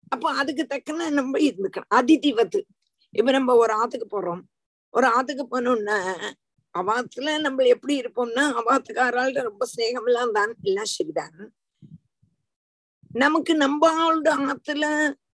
[0.10, 1.92] அப்போ அதுக்கு தக்கன நம்ம இருந்துக்கணும்.
[1.96, 2.60] அதிதிவத்து
[3.14, 4.42] இப்ப நம்ம ஒரு ஆத்துக்கு போறோம்.
[4.94, 5.98] ஒரு ஆத்துக்கு போனோம்னா
[6.76, 11.36] அவாத்துல நம்ம எப்படி இருப்போம்னா அவாத்துக்காரால் ரொம்ப ஸ்நேகம் எல்லாம் தான் எல்லாம் சரிதான்.
[13.14, 14.86] நமக்கு நம்மளோட ஆத்துல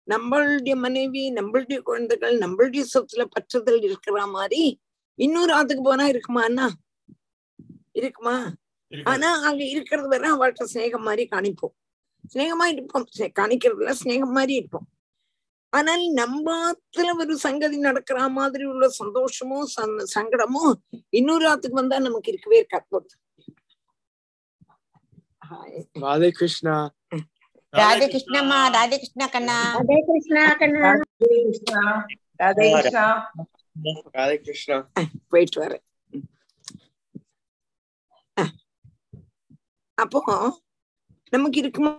[0.09, 4.81] நம்மளுடைய மனைவி நம்மளுடைய குழந்தைகள் நம்மளுடைய சொத்துல பற்றுதல் இருக்கிற மாதிரி
[5.19, 6.67] இன்னொரு ஆத்துக்கு போனா இருக்குமாண்ணா
[7.93, 8.37] இருக்குமா?
[9.05, 11.75] ஆனா அங்க இருக்கிறது வரை அவள்கிட்ட ஸ்நேகம் மாதிரி காணிப்போம்.
[12.35, 13.07] ஸ்நேகமா இருப்போம்.
[13.41, 14.87] காணிக்கிறதுல ஸ்நேகம் மாதிரி இருப்போம்.
[15.73, 19.59] ஆனால் நம்மத்துல ஒரு சங்கதி நடக்கிற மாதிரி உள்ள சந்தோஷமோ
[20.15, 20.65] சங்கடமோ
[21.11, 23.01] இன்னொரு ஆத்துக்கு வந்தா நமக்கு இருக்கவே இருக்காது
[26.03, 26.75] ராதே கிருஷ்ணா
[27.79, 29.57] ராதே கிருஷ்ணம்மா ராதே கிருஷ்ணா கண்ணா.
[29.79, 30.91] ராதே கிருஷ்ணா கண்ணா.
[32.43, 33.33] ராதே கிருஷ்ணா.
[34.17, 34.77] ராதே கிருஷ்ணா.
[35.29, 35.85] போயிட்டு வரேன்.
[40.03, 40.21] அப்போ
[41.31, 41.93] நமக்கு இருக்குமா?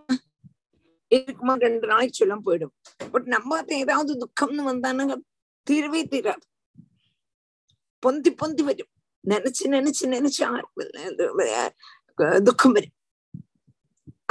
[1.08, 1.54] இருக்குமா?
[1.66, 2.74] ரெண்டு நாளைக்கு சொல்ல போயிடும்.
[3.12, 5.16] பட் நம்ம ஏதாவது துக்கம்னு வந்தானாங்க
[5.68, 6.46] தீரவே தீராது.
[8.00, 8.92] பொந்தி பொந்தி வரும்.
[9.28, 10.42] நினைச்சு நினைச்சு நினைச்சு
[12.44, 12.96] துக்கம் வரும்.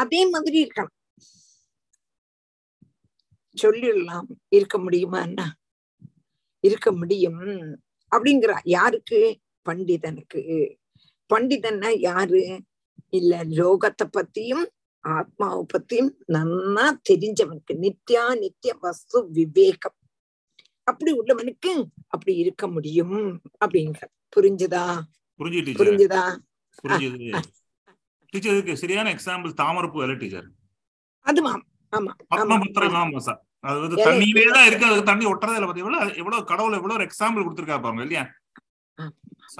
[0.02, 0.93] அதே மாதிரி இருக்கணும்
[3.62, 4.26] சொல்லிடலாம்.
[4.48, 5.56] இருக்க முடியுமா என்ன?
[6.60, 7.38] இருக்க முடியும்.
[8.16, 9.40] அப்படிங்கிறா யாருக்கு?
[9.68, 10.74] பண்டிதனுக்கு.
[11.34, 12.62] பண்டிதன்னா யாரு?
[13.08, 14.64] இல்ல லோகத்தை பத்தியும்
[15.00, 19.94] ஆத்மாவை பத்தியும் நன்னா தெரிஞ்சவனுக்கு நித்யா நித்திய வஸ்து விவேகம்.
[20.84, 24.02] அப்படி உள்ளவனுக்கு அப்படி இருக்க முடியும் அப்படிங்கிற.
[24.36, 25.00] புரிஞ்சுதா?
[25.38, 26.38] புரிஞ்சு புரிஞ்சுதா?
[26.82, 28.72] புரிஞ்சுது.
[28.72, 30.50] சரியான எக்ஸாம்பிள் தாமரப்பூ டீச்சர்.
[31.24, 31.72] அதுமா ஆமா
[32.31, 36.73] பத்மபத்திரம் ஆமா சார் அது வந்து தண்ணியிலே தான் இருக்கு அதுக்கு தண்ணி ஒட்டுறதே இல்லை பாத்தீங்களா எவ்வளவு கடவுள்
[36.73, 38.25] எவ்வளவு ஒரு எக்ஸாம்பிள் கொடுத்துருக்கா பாருங்க இல்லையா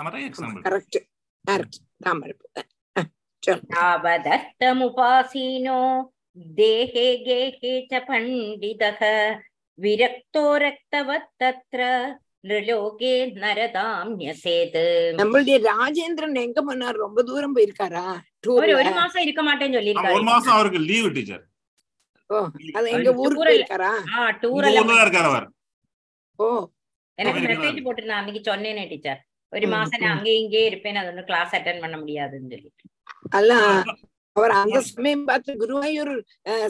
[0.02, 0.98] நிறைய எக்ஸாம்பிள் கரெக்ட்
[1.46, 2.46] கரெக்ட் தாமரப்பூ
[3.74, 5.82] यावदर्थमुपासीनो
[6.56, 9.06] देहे गेहे च पण्डितः
[9.80, 18.22] विरक्तो रक्तवत् तत्र நிருலோகே நரதாம்யசேது நம்மளுடைய ராஜேந்திரன் எங்க போனார் ரொம்ப தூரம் போயிருக்காரா
[18.54, 21.44] ஒரு ஒரு மாசம் இருக்க மாட்டேன்னு சொல்லிருக்காரு ஒரு மாசம் அவருக்கு லீவு டீச்சர்
[27.19, 28.21] எனக்கு மெசேஜ் போட்டிருந்தேன்.
[28.21, 29.21] அன்னைக்கு சொன்னேனே டீச்சர்
[29.53, 30.97] ஒரு மாசம் நான் அங்கே இங்கே இருப்பேன்.
[31.01, 32.71] அது கிளாஸ் அட்டன் பண்ண முடியாதுன்னு சொல்லி.
[33.39, 33.53] அல்ல
[34.37, 36.13] அவர் அந்த சமயம் பார்த்து குருவாயூர்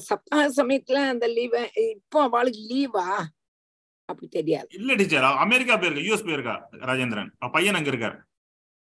[0.08, 3.06] சப்தாக சமயத்துல அந்த லீவ இப்போ அவளுக்கு லீவா
[4.08, 4.68] அப்படி தெரியாது.
[4.78, 6.56] இல்ல டீச்சர் அமெரிக்கா போயிருக்கா யூஎஸ் போயிருக்கா
[6.90, 7.30] ராஜேந்திரன்.
[7.56, 8.18] பையன் அங்க இருக்காரு.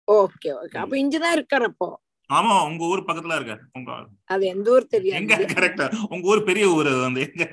[0.08, 0.78] Okay okay.
[0.82, 1.88] அப்ப இங்கதான் இருக்காரு அப்போ?
[2.30, 3.64] ஆமா உங்க ஊர் பக்கத்துல இருக்காரு.
[3.74, 3.92] உங்க
[4.26, 5.18] அது எந்த ஊர் தெரியாது.
[5.20, 7.22] எங்க கரெக்டா உங்க ஊர் பெரிய ஊர் அது வந்து.
[7.28, 7.46] எங்க?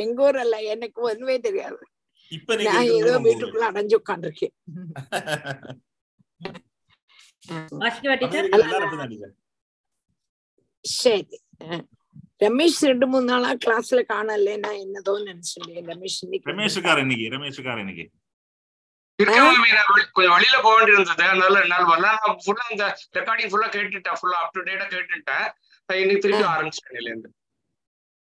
[0.00, 1.80] எங்க ஊர் அல்ல எனக்கு ஒண்ணுமே தெரியாது.
[2.32, 4.54] இப்ப நான் ஏதோ வீட்டுக்குள்ள அடைஞ்சு உட்காந்துருக்கேன்
[10.84, 11.38] சரி.
[12.40, 16.18] ரமேஷ் ரெண்டு மூணு நாளா கிளாஸ்ல காணல நான் என்னதோ நினைச்சிட்டேன் ரமேஷ்
[16.50, 18.06] ரமேஷ் இருக்காரு இன்னைக்கு ரமேஷ் இருக்காரு இன்னைக்கு.
[19.24, 21.22] வெளி- கொஞ்சம் வெளியில போக வேண்டியிருந்தது.
[21.22, 22.00] அதனால என்னால வரல.
[22.00, 24.16] நான் ஃபுல்லா அந்த ரெக்கார்டிங் ஃபுல்லா கேட்டுட்டேன்.
[24.22, 25.52] ஃபுல்லா அப் டு டேட்டா கேட்டுட்டேன்.
[25.86, 26.44] இன்னைக்கு திருப்பி.
[26.44, 27.32] ஆரம்பிச்சிட்டேன் இதுல இருந்து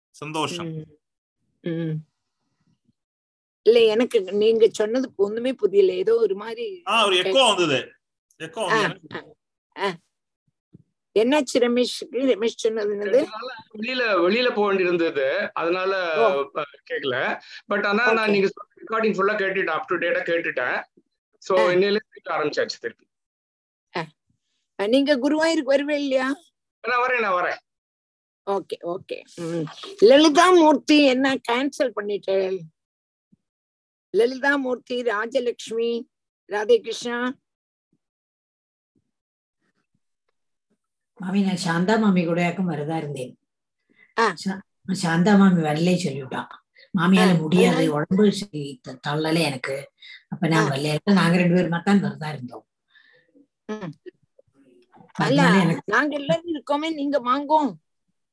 [0.10, 0.86] சந்தோஷம்.
[3.64, 5.94] இல்ல எனக்கு நீங்க சொன்னது ஒண்ணுமே புரியல.
[5.94, 7.92] ஏதோ ஒரு மாதிரி ஆ ஒரு எக்கோ வந்தது.
[8.40, 10.09] எக்கோ.
[11.20, 12.96] என்னாச்சு ரமேஷ்க்கு ரமேஷ் சொன்னது
[13.78, 15.28] வெளியில வெளியில போக வேண்டியிருந்தது.
[15.54, 15.94] அதனால
[16.90, 17.16] கேட்கல
[17.66, 18.32] பட் ஆனா நான்.
[18.32, 18.48] நீங்க
[18.82, 19.76] ரெக்கார்டிங் ஃபுல்லா கேட்டுட்டேன்.
[19.78, 20.78] அப் டு டேட்டா கேட்டுட்டேன்.
[21.44, 21.54] சோ.
[21.76, 21.98] இன்னையில
[22.30, 23.06] ஆரம்பிச்சாச்சு திருப்பி.
[24.80, 26.28] நீங்க குருவாயூருக்கு வருவே இல்லையா?
[26.84, 27.60] நான் வரேன் நான் வரேன்.
[28.48, 29.18] Okay okay.
[30.00, 32.58] லலிதா மூர்த்தி என்ன கேன்சல் பண்ணிட்டேன்
[34.14, 35.92] லலிதா மூர்த்தி ராஜலட்சுமி
[36.50, 37.18] ராதே கிருஷ்ணா
[41.20, 43.34] மாமி நான் சாந்தா மாமி கூடயாக்கும் வரதா இருந்தேன்.
[45.04, 46.50] சாந்தா மாமி வரலே சொல்லிவிட்டான்
[46.94, 48.24] மாமியால முடியாது உடம்பு
[49.08, 49.76] தள்ளல எனக்கு.
[50.30, 50.70] அப்ப நான்.
[50.72, 52.66] வரல நாங்க ரெண்டு பேருமா தான் வரதா இருந்தோம்.
[55.62, 57.60] எனக்கு நாங்க எல்லாரும் இருக்கோமே நீங்க வாங்கோ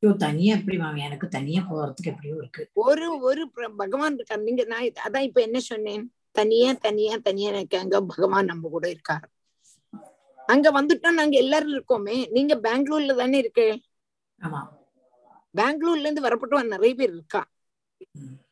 [0.02, 1.00] ஐயோ, தனியா எப்படி மாமி?
[1.00, 2.62] எனக்கு தனியா போறதுக்கு எப்படியோ இருக்கு.
[2.86, 3.42] ஒரு ஒரு
[3.78, 4.44] பகவான் இருக்கார்.
[4.48, 6.04] நீங்க நான் அதான் இப்ப என்ன சொன்னேன்?
[6.30, 9.26] தனியா தனியா தனியா இருக்காங்க பகவான் நம்ம கூட இருக்காரு.
[10.48, 12.16] அங்க வந்துட்டா நாங்க எல்லாரும் இருக்கோமே.
[12.30, 13.66] நீங்க பெங்களூர்ல தானே இருக்கு?
[15.54, 17.42] பெங்களூர்ல இருந்து வரப்பட்டு நிறைய பேர் இருக்கா.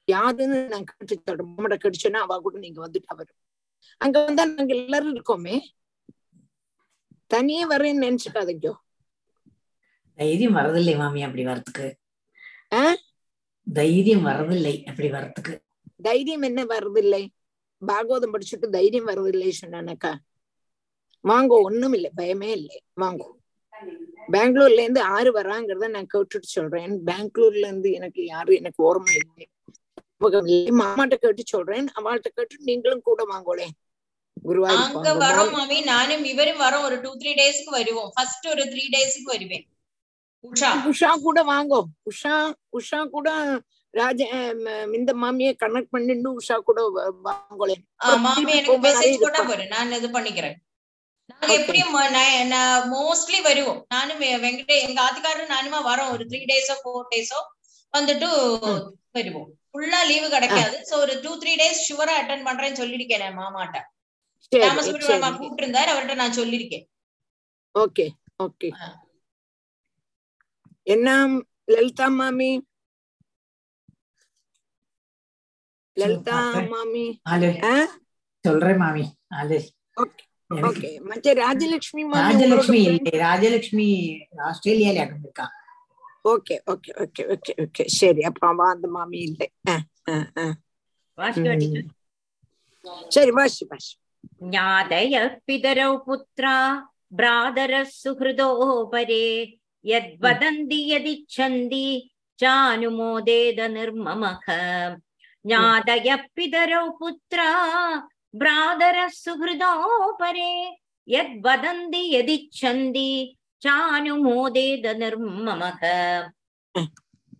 [0.08, 3.40] யாருன்னு நான் கேட்டு மாமட கேட்டுச்சோன்னா அவ கூட நீங்க வந்துட்டா வரும்
[4.00, 5.56] அங்க வந்தா நாங்க எல்லாரும் இருக்கோமே.
[7.30, 8.68] தனியே வரேன்னு நினைச்சுக்காதீங்க.
[10.18, 11.86] தைரியம் வரதில்லை மாமி அப்படி வரதுக்கு
[12.72, 12.82] ஆ?
[13.66, 15.54] தைரியம் வரதில்லை அப்படி வரதுக்கு
[16.00, 17.22] தைரியம் என்ன வருதில்லை?
[17.82, 20.12] பாகவதம் படிச்சுட்டு தைரியம் வருதில்லை சொன்னானக்கா.
[21.24, 22.82] வாங்கோ ஒண்ணும் இல்லை பயமே இல்லை.
[23.00, 23.28] வாங்கோ
[24.32, 27.00] பெங்களூர்ல இருந்து ஆறு வராங்கிறத நான் கேட்டுட்டு சொல்றேன்.
[27.06, 29.48] பெங்களூர்ல இருந்து எனக்கு யாரு எனக்கு ஓர்மை இல்லை.
[30.70, 31.88] மாமாட்ட கேட்டு சொல்றேன்.
[32.00, 33.66] அவள்கிட்ட கேட்டு நீங்களும் கூட வாங்கோளே
[34.86, 35.12] அங்க.
[35.14, 35.80] வரோம் மாமி.
[35.80, 36.84] நானும் இவரும் வரோம்.
[36.84, 38.10] ஒரு டூ த்ரீ டேஸ்க்கு வருவோம்.
[38.14, 39.68] ஃபர்ஸ்ட் ஒரு த்ரீ டேஸ்க்கு வருவேன்.
[40.42, 40.70] உஷா.
[40.90, 43.28] உஷா கூட வாங்கோ உஷா உஷா கூட
[43.90, 44.20] ராஜ
[44.92, 49.92] இந்த மாமியை கனெக்ட் பண்ணிட்டு உஷா கூட வ- வாங்கோளேன் ஆ, மாமி எனக்கு மெசேஜ் போட்டா வரும் நான்
[49.92, 50.54] இது பண்ணிக்கிறேன்.
[51.30, 51.48] நாங்க.
[51.56, 51.94] எப்படியும்
[52.94, 53.80] மோஸ்ட்லி வருவோம்.
[53.88, 56.12] நானும் வெங்கடே எங்க ஆத்துக்காரரும் நானுமா வரோம்.
[56.14, 57.40] ஒரு த்ரீ டேஸோ ஃபோர் டேஸோ
[57.94, 58.28] வந்துட்டு
[59.16, 59.48] வருவோம்.
[59.70, 60.76] ஃபுல்லா லீவு கிடைக்காது.
[60.88, 63.78] சோ ஒரு டூ த்ரீ டேஸ் ஷுவரா அட்டன் பண்றேன்னு சொல்லிருக்கேன் என் மாமாட்ட.
[64.52, 66.84] ராமசுப்ரமணியம் கூப்பிட்டு இருந்தாரு அவர்கிட்ட நான் சொல்லிருக்கேன்
[67.74, 68.06] ஓகே
[68.42, 68.68] ஓகே.
[70.86, 71.08] என்ன
[71.68, 72.50] லலிதா மாமி?
[75.96, 76.38] லலிதா.
[76.72, 77.04] மாமி?
[78.44, 79.04] சொல்றேன் மாமி.
[79.96, 80.24] ஓகே
[80.68, 82.80] ఓకే మంచి రాజలక్ష్మి రాజలక్ష్మి
[83.24, 83.88] రాజలక్ష్మి
[84.48, 85.46] ஆஸ்திரேலியால அங்க இருக்கா
[86.32, 87.84] okay okay okay okay okay.
[87.96, 89.46] சரி அப்ப அவ அந்த மாமி இல்லை.
[93.14, 93.92] சரி வாசி வாசி.
[94.54, 95.14] ஞாதய
[95.46, 96.54] பிதரௌ புத்ரா
[97.18, 99.26] பிராதர சுஹృదోபரே
[99.84, 101.86] யத்வதந்தி யதிச்சந்தி
[102.38, 104.46] சானுமோதேத நிர்மமக.
[105.44, 107.50] ஞாதய பிதரௌ புத்ரா
[108.41, 110.51] भ्रातरः सुहृदो परे
[111.07, 113.09] यद्वदन्ति यदिच्छन्ति
[113.63, 115.81] चानुमोदेद निर्ममः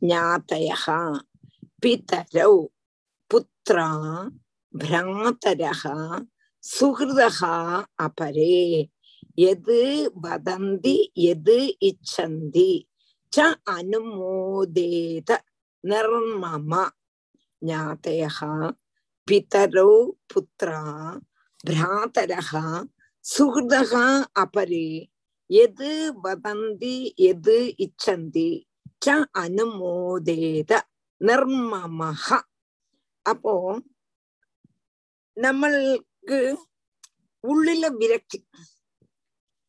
[0.04, 0.86] ज्ञातयः
[1.82, 2.56] पितरौ
[3.32, 3.88] पुत्रा
[4.74, 5.84] भ्रातरः
[6.64, 7.40] सुहृदः
[8.06, 8.56] अपरे
[9.40, 9.70] यद्
[10.26, 11.50] वदन्ति यद्
[11.90, 12.70] इच्छन्ति
[13.34, 13.40] च
[13.76, 15.32] अनुमोदेत
[15.84, 16.74] निर्मम
[17.62, 18.40] ज्ञातयः
[19.29, 19.91] பிதரோ
[20.33, 20.81] புத்திரா
[21.61, 22.51] பிராதரக
[23.25, 23.93] சுஹதக
[24.43, 24.89] அபரே
[25.51, 25.91] எது
[26.25, 26.97] வதந்தி
[27.29, 28.51] எது இச்சந்தி
[29.03, 30.73] ச அனுமோதேத
[31.21, 32.27] நிர்மமஹ
[33.27, 33.55] அப்போ
[35.37, 36.39] நம்மளுக்கு
[37.45, 38.39] உள்ளில விரக்தி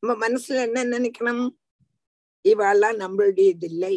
[0.03, 1.45] நம்ம மனசுல என்ன நினைக்கணும்
[2.45, 3.95] இவாலாம் நம்மளுடையதில்லை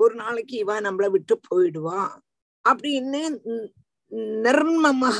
[0.00, 2.02] ஒரு நாளைக்கு இவா நம்மளை விட்டு போயிடுவா
[2.64, 3.22] அப்படின்னு
[4.44, 5.18] நிர்மமக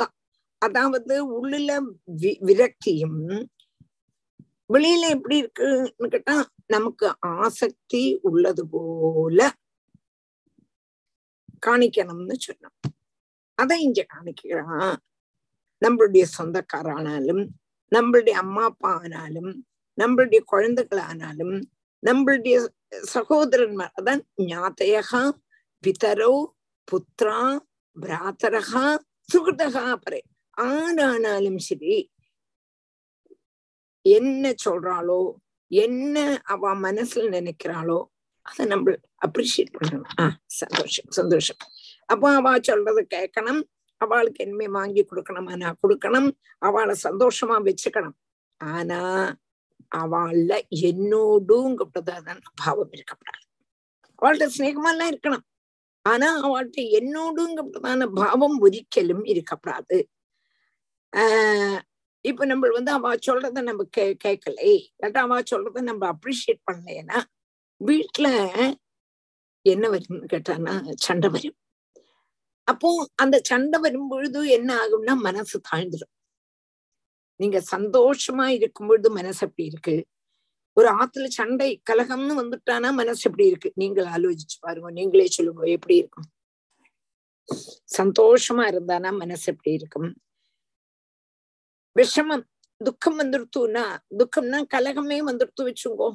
[0.63, 1.71] அதாவது உள்ளில
[2.23, 3.21] வி- விரக்தியும்
[4.71, 7.07] வெளியில எப்படி இருக்குன்னு கேட்டா நமக்கு
[7.39, 9.41] ஆசக்தி உள்ளது போல
[11.67, 12.77] காணிக்கணும்னு சொன்னோம்.
[13.59, 14.97] அதை இங்க காணிக்கிறான்
[15.83, 17.43] நம்மளுடைய சொந்தக்காரானாலும்
[17.93, 19.53] நம்மளுடைய அம்மா அப்பா ஆனாலும்
[19.99, 21.57] நம்மளுடைய குழந்தைகளானாலும்
[22.03, 22.57] நம்மளுடைய
[23.15, 25.23] சகோதரன்மார் அதான் ஞாத்தையகா
[25.85, 26.33] பிதரோ
[26.89, 27.41] புத்திரா
[28.01, 28.97] பிராத்தரகா
[29.33, 30.21] சுகிருதகா பரே
[30.61, 32.11] ஆனானாலும் சரி
[34.03, 35.35] என்ன சொல்றாளோ
[35.69, 38.05] என்ன அவ மனசுல நினைக்கிறாளோ
[38.43, 38.93] அதை நம்ம
[39.29, 40.03] அப்ரிஷியேட் பண்ணணும்.
[40.21, 41.57] ஆஹ் சந்தோஷம் சந்தோஷம்.
[42.07, 43.63] அப்போ அவ சொல்றது கேட்கணும்.
[43.97, 45.51] அவளுக்கு இனிமே வாங்கி கொடுக்கணும்?
[45.51, 46.31] ஆனா கொடுக்கணும்.
[46.59, 48.17] அவளை சந்தோஷமா வச்சுக்கணும்.
[48.57, 49.35] ஆனா
[49.97, 53.45] அவள்ல என்னோடுங்கிறதான் அபாவம் இருக்கக்கூடாது
[54.23, 55.56] அவள்கிட்ட ஸ்நேகமெல்லாம் இருக்கணும்.
[56.07, 59.99] ஆனா அவள்கிட்ட என்னோடுங்கிறதான பாவம் ஒரிக்கலும் இருக்கப்படாது.
[61.13, 61.81] ஆஹ்
[62.25, 64.71] இப்ப நம்ம வந்து அவ சொல்றத நம்ம கே கேட்கலை.
[64.93, 67.19] இல்லாட்டா அவ சொல்றத நம்ம அப்ரிஷியேட் பண்ணலைன்னா
[67.81, 68.29] வீட்டுல
[69.67, 71.57] என்ன வரும்னு கேட்டான்னா சண்டை வரும்.
[72.69, 76.13] அப்போ அந்த சண்டை வரும் பொழுது என்ன ஆகும்னா மனசு தாழ்ந்துடும்
[77.41, 79.97] நீங்க சந்தோஷமா இருக்கும் பொழுது மனசு அப்படி இருக்கு.
[80.77, 83.69] ஒரு ஆத்துல சண்டை கலகம்னு வந்துட்டானா மனசு எப்படி இருக்கு?
[83.75, 86.29] நீங்கள் ஆலோசிச்சு பாருங்க நீங்களே சொல்லுங்க எப்படி இருக்கும்?
[87.99, 90.11] சந்தோஷமா இருந்தானா மனசு எப்படி இருக்கும்?
[91.97, 92.45] விஷமம்
[92.81, 93.85] துக்கம் வந்துடுத்துனா
[94.21, 96.09] துக்கம்னா கலகமே வந்துடுத்து வச்சுங்கோ.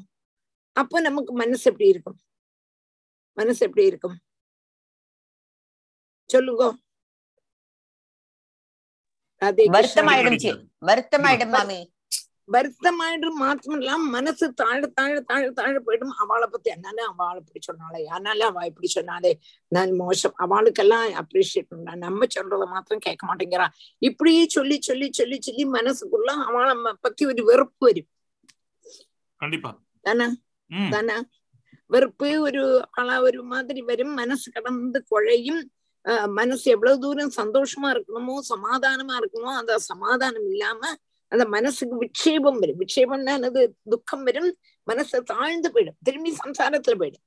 [0.76, 2.20] அப்போ நமக்கு மனசு எப்படி இருக்கும்?
[3.38, 4.18] மனசு எப்படி இருக்கும்?
[6.30, 6.66] சொல்லுங்க.
[9.76, 11.80] வருத்தமாயிடும் வருத்தமாயிடும் மாமி.
[12.54, 18.48] வருத்தமாயிடும் மாத்திரம் மனசு தாழ தாழ தாழ தாழ போயிடும் அவளை பத்தி என்னால அவளை இப்படி சொன்னாலே ஆனாலும்
[18.48, 19.32] அவ இப்படி சொன்னாலே
[19.72, 20.36] நான் மோசம்.
[20.46, 23.68] அவளுக்கெல்லாம் அப்ரிஷியேட் பண்றா நம்ம சொல்றத மாத்திரம் கேட்க மாட்டேங்கிறா.
[24.02, 28.10] இப்படியே சொல்லி சொல்லி சொல்லி சொல்லி மனசுக்குள்ள அவளை பத்தி ஒரு வெறுப்பு வரும்.
[29.42, 29.72] கண்டிப்பா.
[30.06, 30.28] தானே?
[30.90, 31.18] தானே?
[31.90, 34.14] வெறுப்பு ஒரு ஆளா ஒரு மாதிரி வரும்.
[34.14, 35.62] மனசு கடந்து குழையும்.
[36.26, 40.82] மனசு எவ்வளவு தூரம் சந்தோஷமா இருக்கணுமோ சமாதானமா இருக்கணுமோ அந்த சமாதானம் இல்லாம
[41.33, 44.51] அந்த மனசுக்கு விக்ஷேபம் வரும் விக்ஷேபம்னா என்னது துக்கம் வரும்
[44.87, 47.25] மனசு தாழ்ந்து போயிடும் திரும்பி சம்சாரத்துல போயிடும்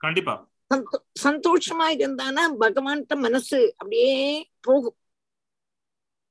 [0.00, 0.34] கண்டிப்பா
[0.70, 4.12] சந்தோ- சந்தோஷமா இருந்தானா பகவான்கிட்ட மனசு அப்படியே
[4.62, 4.96] போகும்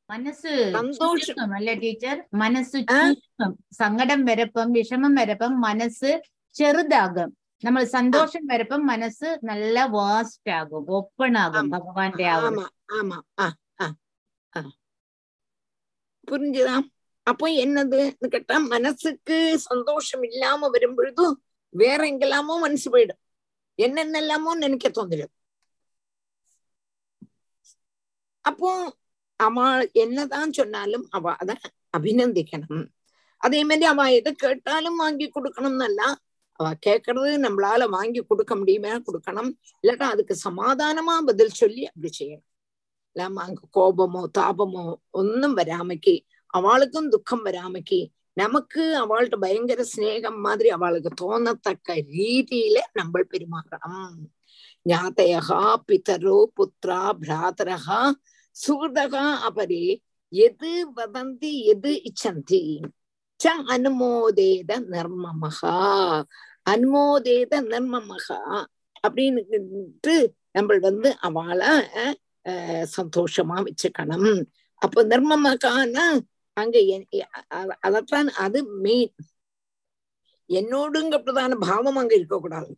[0.09, 1.21] മനസ്സ് സന്തോഷം.
[1.21, 2.97] ചുരുക്കം അല്ലേ ടീച്ചർ മനസ്സ് ആ?
[2.99, 6.11] ചുരുക്കം സങ്കടം വരപ്പം വിഷമം വരപ്പം മനസ്സ്
[6.55, 7.29] ചെറുതാകും
[7.63, 11.71] നമ്മൾ സന്തോഷം വരപ്പം മനസ്സ് നല്ല വാസ്റ്റ് ആകും ഓപ്പൺ ആകും ஆமா.
[11.77, 12.27] ഭഗവാന്റെ
[13.39, 13.47] ആ
[16.30, 16.76] புரிஞ்சுதா?
[17.26, 19.36] அப்போ என்னதுன்னு கேட்டா மனசுக்கு
[19.68, 21.24] சந்தோஷம் இல்லாம வரும் பொழுது
[21.74, 23.20] வேற எங்கெல்லாமோ மனசு போயிடும்.
[23.78, 25.32] என்னென்னலாமோ நினைக்க தோன்றிடும்.
[28.44, 28.70] அப்போ
[29.40, 29.58] அவ
[29.92, 31.50] என்னதான் சொன்னாலும் அவ அத
[31.98, 32.86] அபிநந்திக்கணும்.
[33.40, 36.08] அதே மாதிரி அவ எதை கேட்டாலும் வாங்கி கொடுக்கணும்னு
[36.60, 38.92] அவ கேட்கறது நம்மளால வாங்கி கொடுக்க முடியுமா?
[39.06, 39.50] கொடுக்கணும்.
[39.82, 42.46] இல்லாட்டா அதுக்கு சமாதானமா பதில் சொல்லி அப்படி செய்யணும்.
[43.16, 46.14] നമുക്ക് കോപമോ താപമോ ഒന്നും വരാമയ്ക്ക്
[46.54, 48.00] അവൾക്കും ദുഃഖം വരാമയ്ക്ക്
[48.36, 54.12] നമുക്ക് അവളുടെ ഭയങ്കര സ്നേഹം മാതിരി അവൾക്ക് തോന്നത്തക്ക രീതിയില നമ്മൾ പെരുമാറണം
[54.86, 55.48] ജ്ഞാതയഹ
[55.88, 57.86] പിതരോ പുത്ര ഭ്രാതരഹ
[58.56, 59.84] സുഹൃതക അപരെ
[60.32, 62.62] எது வதந்தி எது இச்சந்தி
[63.40, 65.76] ச அனுமோதேத நர்மமகா
[66.66, 68.40] அனுமோதேத நர்மமகா
[69.04, 70.16] அப்படின்னுட்டு
[70.52, 71.72] நம்ம வந்து அவளை
[72.96, 74.30] சந்தோஷமா வச்சுக்கணும்
[74.82, 75.96] அப்போ நிர்மமகான
[76.56, 76.76] அங்க
[77.84, 79.12] அதத்தான் அது மெயின்
[80.50, 82.72] என்னோடுங்க பிரதான பாவம் அங்க இருக்கக்கூடாது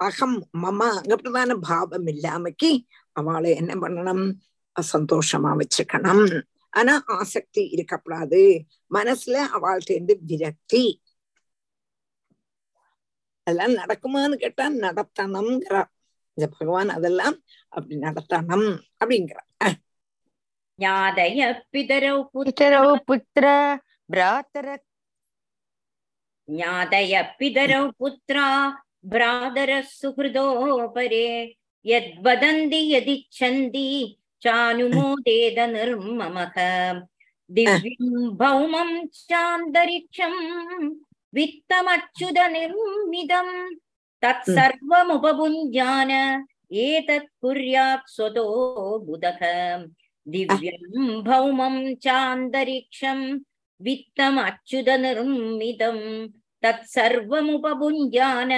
[0.00, 2.72] அகம் மம அங்க பிரதான பாவம் இல்லாமக்கி
[3.16, 4.24] அவளை என்ன பண்ணணும்
[4.76, 6.26] சந்தோஷமா வச்சுக்கணும்
[6.72, 8.42] ஆனா ஆசக்தி இருக்கப்படாது
[8.94, 10.84] மனசுல அவள்கிட்ட விரக்தி
[13.46, 15.90] அதெல்லாம் நடக்குமான்னு கேட்டா நடத்தணுங்கிறார்
[16.37, 17.35] இந்த பகவான் அதெல்லாம்
[17.73, 18.69] அப்படி நடத்தணும்
[19.01, 19.49] அப்படிங்கிறார்
[20.79, 21.39] ஞாதய
[21.73, 23.45] பிதரौ पितरौ पुत्र
[24.09, 24.67] भ्रातर
[26.47, 28.45] ज्ञातय पितरौ पुत्रा
[29.05, 30.47] भ्रातरः सुहृदो
[30.87, 31.27] परे
[31.85, 33.85] यद्वदन्ति यदिच्छन्ति
[34.41, 36.57] चानुमोदेद निर्ममः
[37.49, 40.39] दिव्यं भौमं चान्तरिक्षम्
[41.33, 42.37] वित्तमच्युत
[44.22, 46.10] தத் சர்வம் உபபுஞ்ஞான
[46.86, 48.46] ஏதத் குர்யாத் சொதோ
[49.06, 49.40] புதக.
[50.26, 50.88] திவ்யம்
[51.24, 53.26] பௌமம் சாந்தரிக்ஷம்
[53.80, 56.04] வித்தம் அச்சுத நிர்மிதம்
[56.62, 58.50] தத் சர்வம் உபபுஞ்ஞான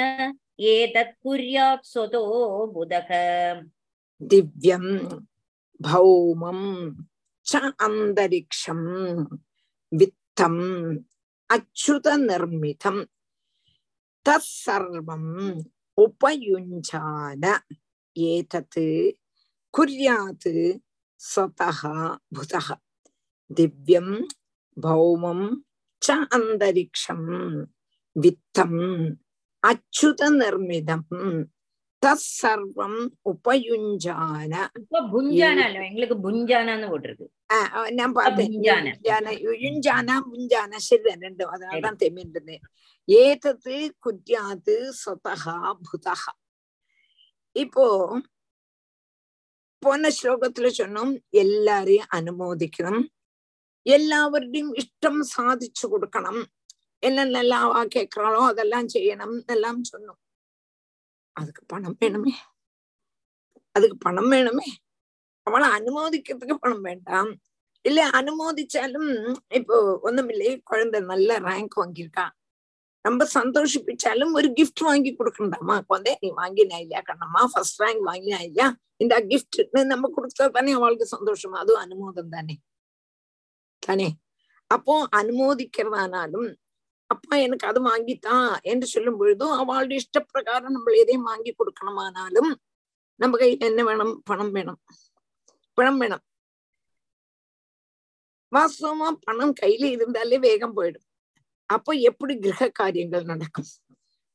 [0.71, 2.25] ஏதத் குர்யாத் சொதோ
[2.75, 3.11] புதக.
[4.21, 4.93] திவ்யம்
[5.81, 6.67] பௌமம்
[7.47, 7.53] ச
[9.93, 10.63] வித்தம்
[11.51, 13.01] அச்சுத நிர்மிதம்
[14.27, 15.33] தர்வம்
[15.99, 17.45] உபயுஞ்சான
[18.17, 18.87] ஏதத்து
[19.75, 20.55] குர்யாது
[21.21, 21.71] சதா
[22.37, 22.69] புதக
[23.51, 24.15] திவ்யம்
[24.77, 25.47] பௌமம்
[26.03, 27.29] ச அந்தரிக்ஷம்.
[28.17, 28.81] வித்தம்
[29.63, 31.09] அச்சுத நிர்மிதம்.
[35.15, 37.27] புஞ்சானா இல்ல எங்களுக்கு புஞ்சானான்னு போட்டிருக்கு.
[37.99, 38.55] நான் பார்த்தேன்.
[39.65, 42.57] யுஞ்சான புஞ்சான சரிதான் ரெண்டும் அதனாலதான் தெமின்றது
[43.09, 43.77] ஏதத்து
[44.07, 45.57] குத்யாது சொதகா
[45.89, 46.33] புதகா.
[47.63, 47.87] இப்போ
[49.83, 53.07] போன ஸ்லோகத்துல சொன்னோம் எல்லாரையும் அனுமோதிக்கணும்.
[53.87, 56.43] எல்லாவருடையும் இஷ்டம் சாதிச்சு கொடுக்கணும்.
[57.09, 60.21] என்னென்னலாம் கேட்கிறாளோ அதெல்லாம் செய்யணும் எல்லாம் சொன்னோம்.
[61.33, 62.33] அதுக்கு பணம் வேணுமே.
[63.73, 64.69] அதுக்கு பணம் வேணுமே.
[65.47, 67.31] அவளை அனுமோதிக்கிறதுக்கு பணம் வேண்டாம்.
[67.83, 72.35] இல்ல அனுமோதிச்சாலும் இப்போ ஒண்ணுமில்லையே குழந்தை நல்ல ரேங்க் வாங்கியிருக்கான்
[73.05, 77.03] ரொம்ப சந்தோஷிப்பிச்சாலும் ஒரு கிஃப்ட் வாங்கி கொடுக்கண்டாமா குழந்தை நீ வாங்கினா இல்லையா?
[77.07, 78.77] கண்ணம்மா ஃபர்ஸ்ட் ரேங்க் வாங்கினா இல்லையா?
[78.97, 81.53] இந்த கிஃப்ட் நம்ம கொடுத்தா தானே அவளுக்கு சந்தோஷம்.
[81.53, 82.57] அதுவும் அனுமோதம் தானே.
[83.79, 84.09] தானே?
[84.67, 86.55] அப்போ அனுமோதிக்கிறதானாலும்
[87.11, 92.51] அப்பா எனக்கு அது வாங்கித்தான் என்று சொல்லும் பொழுதும் அவளுடைய இஷ்டப்பிரகாரம் நம்ம எதையும் வாங்கி கொடுக்கணுமானாலும்
[93.21, 94.15] நம்ம கையில என்ன வேணும்?
[94.25, 94.81] பணம் வேணும்.
[95.79, 96.23] பணம் வேணும்.
[98.53, 101.07] வாஸ்தவமா பணம் கையில இருந்தாலே வேகம் போயிடும்.
[101.71, 103.69] அப்போ எப்படி கிரக காரியங்கள் நடக்கும்?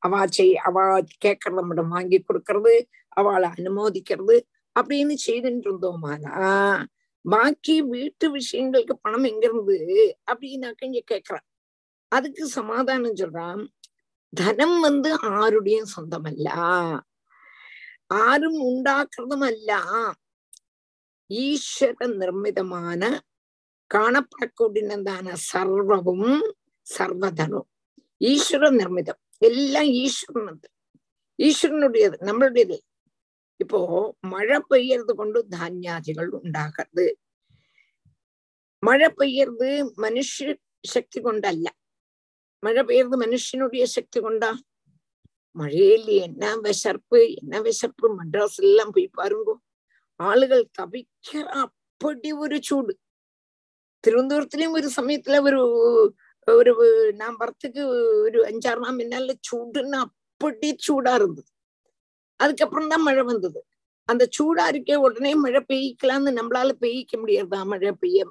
[0.03, 0.77] அவ செய் அவ
[1.25, 2.73] கேட்கறத மட்டும் வாங்கி கொடுக்கறது
[3.09, 4.35] அவளை அனுமோதிக்கிறது
[4.75, 6.35] அப்படின்னு செய்துட்டு இருந்தோமானா
[7.25, 9.77] பாக்கி வீட்டு விஷயங்களுக்கு பணம் எங்க இருந்து
[10.31, 11.45] அப்படின்னாக்க இங்க கேக்குறான்
[12.07, 13.67] அதுக்கு சமாதானம் சொல்றான்.
[14.33, 16.49] தனம் வந்து ஆருடையும் சொந்தமல்ல.
[18.07, 19.71] ஆரும் உண்டாக்குறதுமல்ல.
[21.29, 23.19] ஈஸ்வர நிர்மிதமான
[23.93, 26.51] കാണപ്പെടക്കൂടിനെന്താണ് സർവവും
[26.97, 27.69] സർവധനവും
[28.17, 30.69] ഈശ്വര നിർമ്മിതம் எல்லாம் ஈஸ்வரனுது
[31.37, 32.77] ஈஸ்வரனுடையது நம்மளுடையது.
[33.57, 33.79] இப்போ
[34.19, 37.17] மழை பெய்யறது கொண்டு தானியாதிகள் உண்டாகிறது.
[38.79, 41.67] மழை பெய்யறது மனுஷ சக்தி கொண்டல்ல.
[42.63, 44.51] மழை பெய்யறது மனுஷனுடைய சக்தி கொண்டா
[45.55, 49.51] மழையில என்ன விசர்ப்பு என்ன விசர்ப்பு மட்ராஸ்ல எல்லாம் போய் பாருங்க
[50.19, 52.93] ஆளுகள் தவிக்கிற அப்படி ஒரு சூடு
[54.03, 55.59] திருவனந்தபுரத்துலயும் ஒரு சமயத்துல ஒரு
[56.47, 56.71] ஒரு
[57.15, 57.83] நான் வரத்துக்கு
[58.25, 61.49] ஒரு அஞ்சாறு நாள் முன்னால சூடுன்னு அப்படி சூடா இருந்தது
[62.39, 63.61] அதுக்கப்புறம் தான் மழை வந்தது
[64.09, 68.25] அந்த சூடா இருக்கே உடனே மழை பெய்யிக்கலாம்னு நம்மளால பெய்யிக்க முடியாதா மழை பெய்ய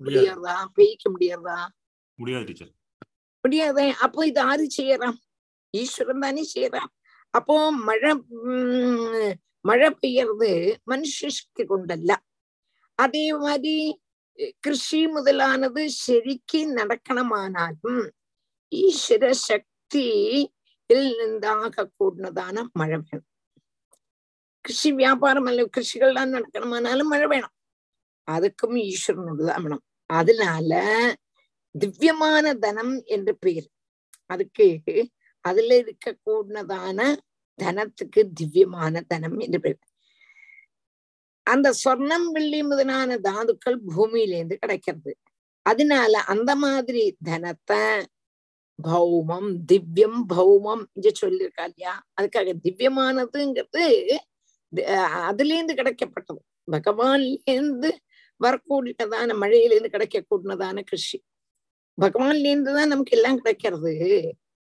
[0.00, 1.58] முடியாதா பெய்யிக்க முடியாதா
[2.18, 2.52] முடியாது
[3.43, 5.17] முடியாதே அப்போ இது ஆறு செய்யறான்
[5.73, 6.91] ஈஸ்வரன் தானே செய்யறான்
[7.33, 9.33] அப்போ மழை உம்
[9.65, 10.51] மழை பெய்யறது
[10.87, 12.11] மனுஷக்கு கொண்டல்ல
[12.99, 13.75] அதே மாதிரி
[14.63, 17.97] கிருஷி முதலானது ശരിക്ക് നടക്കണമാനാലും
[18.71, 23.25] ഈശ്വര ശക്തിയിൽ നിന്നാക കൂടുന്നതാണ് മഴ വേണം
[24.65, 27.51] കൃഷി വ്യാപാരമല്ല കൃഷികളെല്ലാം നടക്കണമാനാലും മഴ വേണം
[28.27, 30.71] அதுக்கும் ஈஸ்வரனோடதான் வேணும் அதனால
[31.74, 33.68] திவ்யமான தனம் என்று பெயர்.
[34.26, 34.66] அதுக்கு
[35.44, 36.98] அதுல இருக்க கூடதான
[37.58, 39.80] தனத்துக்கு திவ்யமான தனம் என்று பெயர்.
[41.46, 45.12] அந்த சொர்ணம் வெள்ளி முதலான தாதுக்கள் பூமியிலேருந்து கிடைக்கிறது.
[45.66, 47.82] அதனால அந்த மாதிரி தனத்தை
[48.78, 51.94] பௌமம் திவ்யம் பௌமம் என்று சொல்லியிருக்கா இல்லையா?
[52.18, 53.84] அதுக்காக திவ்யமானதுங்கிறது
[55.28, 56.40] அதுல இருந்து கிடைக்கப்பட்டது.
[56.68, 57.90] பகவான்லேருந்து
[58.40, 61.18] வரக்கூடியதான மழையிலேருந்து கிடைக்கக்கூடியதான கிருஷி.
[61.99, 63.93] பகவான்ல இருந்து தான் நமக்கு எல்லாம் கிடைக்கிறது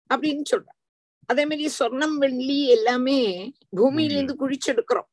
[0.09, 0.77] அப்படின்னு சொல்றான்
[1.29, 3.19] அதே மாதிரி சொர்ணம் வெள்ளி எல்லாமே
[3.75, 5.09] பூமியில இருந்து குழிச்செடுக்கிறோம்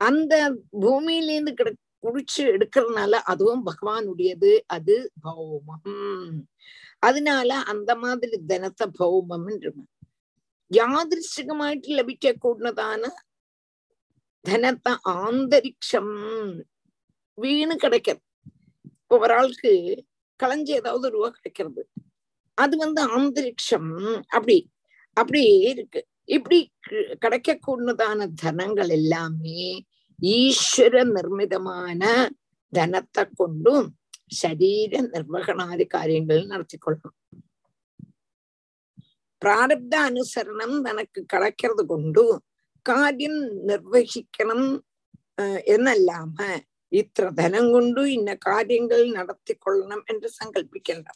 [0.00, 0.34] அந்த
[0.80, 1.70] பூமியில இருந்து கிட
[2.04, 5.96] குடிச்சு எடுக்கிறதுனால அதுவும் பகவானுடையது அது பௌமம்
[6.98, 9.48] அதனால அந்த மாதிரி தனத்தை பௌமம்
[10.70, 13.08] യാദൃശികമായിട്ട് ലഭിക്കക്കൂടുന്നതാണ്
[14.44, 16.08] ധനത്തെ ആന്തരിക്ഷം
[17.38, 18.26] வீணு கிடைக்கிறது
[18.92, 19.72] இப்போ ஒரு ஆளுக்கு
[20.39, 21.81] களைஞ்சு ஏதாவது ரூபா கிடைக்கிறது.
[22.57, 23.91] அது வந்து அந்தரிக்ஷம்.
[24.29, 24.57] அப்படி
[25.17, 26.01] அப்படி இருக்கு.
[26.27, 26.59] இப்படி
[27.23, 29.61] கிடைக்க கூடதான தனங்கள் எல்லாமே
[30.19, 32.01] ஈஸ்வர நிர்மிதமான
[32.73, 33.87] தனத்தை கொண்டும்
[34.41, 37.13] ശരീര നിർവഹണാദി കാര്യങ്ങൾ നടത്തിക്കൊള്ളണം
[39.41, 42.23] പ്രാരബ്ധ അനുസരണം നിനക്ക് കളയ്ക്കത് കൊണ്ടു
[42.85, 43.35] കാര്യം
[43.69, 44.61] നിർവഹിക്കണം
[45.73, 46.37] என்னல்லாம
[46.94, 51.10] ഇത്ര ധനം കൊണ്ടു ഇന്ന കാര്യങ്ങൾ നടത്തിക്കൊള്ളണം என்று சங்கல்பிக்கின்ற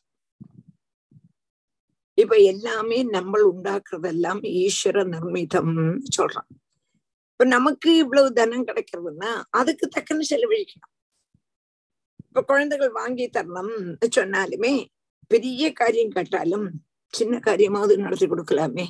[2.19, 5.73] இப்ப எல்லாமே நம்ம உண்டாக்குறதெல்லாம் ஈஸ்வர நிர்மிதம்
[6.17, 6.51] சொல்றான்
[7.31, 10.93] இப்ப நமக்கு இவ்வளவு தனம் கிடைக்கிறதுன்னா அதுக்கு தக்கன செலவழிக்கணும்
[12.27, 13.73] இப்ப குழந்தைகள் வாங்கி தரணும்
[14.15, 14.75] சொன்னாலுமே
[15.31, 16.67] பெரிய காரியம் கேட்டாலும்
[17.15, 18.87] சின்ன காரியமாவது நடத்தி கொடுக்கலாமே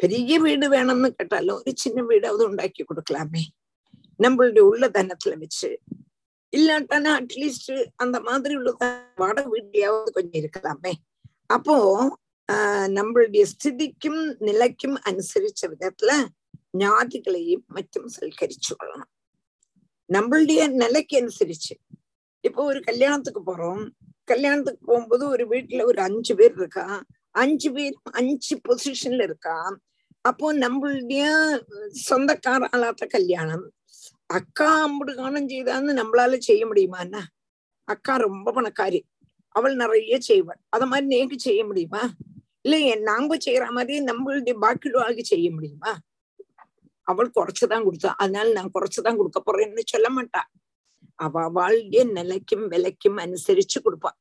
[0.00, 3.42] பெரிய வீடு வேணும்னு கேட்டாலும் ஒரு சின்ன வீடாவது உண்டாக்கி கொடுக்கலாமே
[4.19, 5.79] நம்மளுடைய உள்ள தனத்துல வச்சு.
[6.57, 8.75] இல்லாட்டானா அட்லீஸ்ட் அந்த மாதிரி உள்ள
[9.15, 10.91] வாடகை வீட்லயாவது கொஞ்சம் இருக்கலாமே.
[11.45, 12.17] அப்போ
[12.51, 16.25] ஆஹ் நம்மளுடைய ஸ்திதிக்கும் நிலைக்கும் அனுசரிச்ச விதத்துல
[16.77, 19.13] ஞாதிகளையும் மற்றும் சல்கரிச்சு கொள்ளணும்
[20.13, 21.95] நம்மளுடைய நிலைக்கு அனுசரிச்சு.
[22.41, 23.89] இப்போ ஒரு கல்யாணத்துக்கு போறோம்.
[24.23, 27.03] கல்யாணத்துக்கு போகும்போது ஒரு வீட்டுல ஒரு அஞ்சு பேர் இருக்கா?
[27.31, 29.77] அஞ்சு பேர் அஞ்சு பொசிஷன்ல இருக்கா?
[30.21, 31.25] அப்போ நம்மளுடைய
[32.09, 33.71] சொந்தக்கார ஆளாத்த கல்யாணம்.
[34.29, 37.17] அக்கா அம்புடு காணம் செய்தான்னு நம்மளால செய்ய முடியுமா என்ன?
[37.87, 39.01] அக்கா ரொம்ப பணக்காரி.
[39.55, 40.61] அவள் நிறைய செய்வாள்.
[40.69, 42.03] அத மாதிரி நீங்க செய்ய முடியுமா?
[42.61, 45.91] இல்ல என் நாங்க செய்யற மாதிரி நம்மளுடைய பாக்கிடுவாளுக்கு செய்ய முடியுமா?
[47.07, 48.11] அவள் குறைச்சுதான் கொடுத்தா.
[48.17, 50.41] அதனால நான் குறைச்சுதான் கொடுக்க போறேன்னு சொல்ல மாட்டா.
[51.19, 54.11] அவ அவளுடைய நிலைக்கும் விலைக்கும் அனுசரிச்சு கொடுப்பா.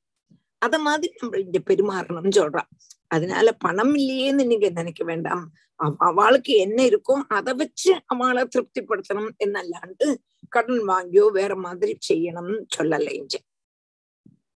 [0.58, 2.62] அத மாதிரி நம்ம இங்க பெருமாறணும்னு சொல்றா.
[3.08, 5.44] அதனால பணம் இல்லையேன்னு நீங்க நினைக்க வேண்டாம்.
[5.80, 10.16] அவளுக்கு என்ன இருக்கோ அதை வச்சு அவளை திருப்திப்படுத்தணும் என்னல்லாண்டு
[10.48, 13.38] கடன் வாங்கியோ வேற மாதிரி செய்யணும்னு சொல்லலைஞ்சு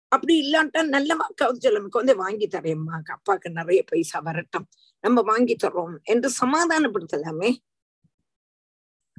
[0.08, 3.02] அப்படி இல்லாட்டா நல்ல வாக்காவது வந்து வாங்கி தரேம்மா.
[3.12, 4.68] அப்பாவுக்கு நிறைய பைசா வரட்டும்.
[5.00, 7.56] நம்ம வாங்கி தர்றோம் என்று சமாதானப்படுத்தலாமே.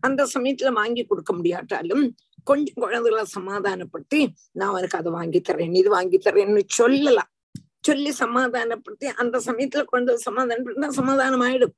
[0.01, 6.17] அந்த சமயத்துல வாங்கி கொடுக்க முடியாட்டாலும் கொஞ்சம் குழந்தைகளை சமாதானப்படுத்தி நான் அவனுக்கு அதை வாங்கி தரேன் இது வாங்கி
[6.17, 7.31] தரேன்னு சொல்லலாம்.
[7.81, 11.75] சொல்லி சமாதானப்படுத்தி அந்த சமயத்துல குழந்தை சமாதானப்படுத்தினா சமாதானம் ஆயிடும்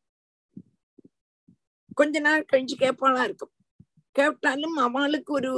[2.02, 3.54] கொஞ்ச நாள் கழிச்சு கேட்பாளா இருக்கும்.
[4.16, 5.52] கேட்டாலும் அவளுக்கு ஒரு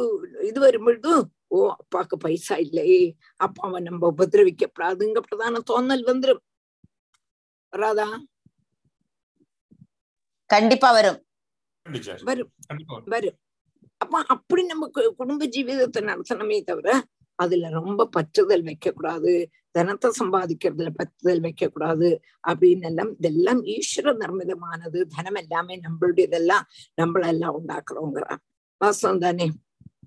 [0.49, 1.11] இது வரும்பொழுது
[1.55, 3.01] ஓ அப்பாக்கு பைசா இல்லையே
[3.45, 6.41] அப்பாவை நம்ம உபதிரவிக்கப்படாதுங்க பிரதான தோணல் வந்துரும்.
[7.73, 8.07] வராதா?
[10.49, 11.19] கண்டிப்பா வரும்.
[12.29, 12.51] வரும்.
[12.69, 13.37] கண்டிப்பா வரும்.
[14.01, 14.87] அப்ப அப்படி நம்ம
[15.19, 16.89] குடும்ப ஜீவிதத்தை நடத்தணுமே தவிர
[17.35, 25.01] அதுல ரொம்ப பற்றுதல் வைக்க கூடாது தனத்தை சம்பாதிக்கிறதுல பற்றுதல் வைக்க கூடாது அப்படின்னு எல்லாம் இதெல்லாம் ஈஸ்வர நிர்மிதமானது
[25.15, 26.65] தனம் எல்லாமே நம்மளுடையதெல்லாம்
[27.01, 28.41] நம்மளெல்லாம் உண்டாக்குறோங்கிறான்
[28.81, 29.51] வாஸ்தவம் தானே?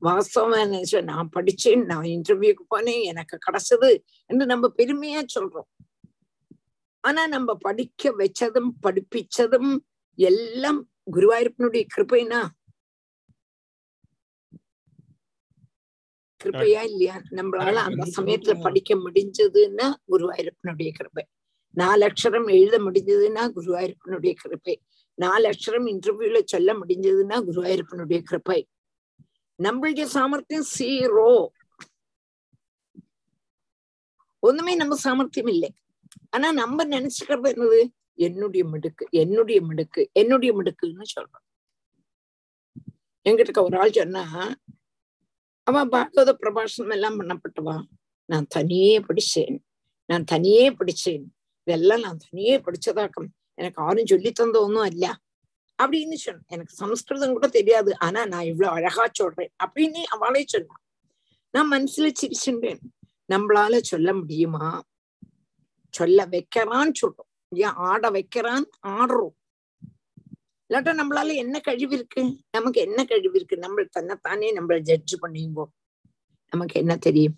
[0.01, 3.91] வாஸ்தவம் நான் படிச்சேன் நான் இன்டர்வியூக்கு போனேன் எனக்கு கிடைச்சது
[4.27, 5.69] என்று நம்ம பெருமையா சொல்றோம்.
[7.01, 9.77] ஆனா நம்ம படிக்க வச்சதும் படிப்பிச்சதும்
[10.15, 12.49] எல்லாம் குருவாயூரப்பனுடைய கிருப்பைனா
[16.41, 17.17] கிருபையா இல்லையா?
[17.31, 21.25] நம்மளால அந்த சமயத்துல படிக்க முடிஞ்சதுன்னா குருவாயூரப்பனுடைய கிருபை.
[21.75, 24.75] நாலு அக்ஷரம் எழுத முடிஞ்சதுன்னா குருவாயூரப்பனுடைய கிருபை.
[25.19, 28.61] நாலு அக்ஷரம் இன்டர்வியூல சொல்ல முடிஞ்சதுன்னா குருவாயூரப்பனுடைய கிருபை.
[29.59, 31.31] நம்மளுடைய சாமர்த்தியம் சீரோ
[34.43, 35.71] ஒண்ணுமே நம்ம சாமர்த்தியம் இல்லை.
[36.31, 37.81] ஆனா நம்ம நினைச்சுக்கிறது என்னது?
[38.27, 41.45] என்னுடைய மிடுக்கு என்னுடைய மிடுக்கு என்னுடைய மிடுக்குன்னு சொல்றோம்.
[43.27, 44.25] எங்கிட்ட ஒரு ஆள் சொன்னா
[45.67, 47.83] அவ பாகவத பிரபாஷணம் எல்லாம் பண்ணப்பட்டவா?
[48.25, 49.59] நான் தனியே படிச்சேன்.
[50.07, 51.23] நான் தனியே படிச்சேன்.
[51.65, 53.27] இதெல்லாம் நான் தனியே படிச்சதாக்கம்.
[53.55, 55.17] எனக்கு ஆரும் சொல்லி தந்த ஒன்றும் அல்ல.
[55.83, 57.99] அப்படின்னு சொன்ன எனக்கு சமஸ்கிருதம் கூட தெரியாது.
[57.99, 59.53] ஆனா நான் இவ்வளவு அழகா சொல்றேன்.
[59.65, 60.81] அப்படின்னு அவளே சொன்னான்
[61.51, 62.81] நான் மனசுல சிரிச்சுட்டேன்
[63.35, 64.83] நம்மளால சொல்ல முடியுமா?
[65.91, 67.31] சொல்ல வைக்கிறான்னு சொல்றோம்.
[67.51, 69.35] ஏன் ஆட வைக்கிறான் ஆடுறோம்.
[70.71, 72.23] இல்லாட்டா நம்மளால என்ன கழிவு இருக்கு?
[72.51, 73.57] நமக்கு என்ன கழிவு இருக்கு?
[73.57, 75.65] நம்ம தன்னைத்தானே நம்மள ஜட்ஜ் பண்ணிங்கோ
[76.53, 77.37] நமக்கு என்ன தெரியும்?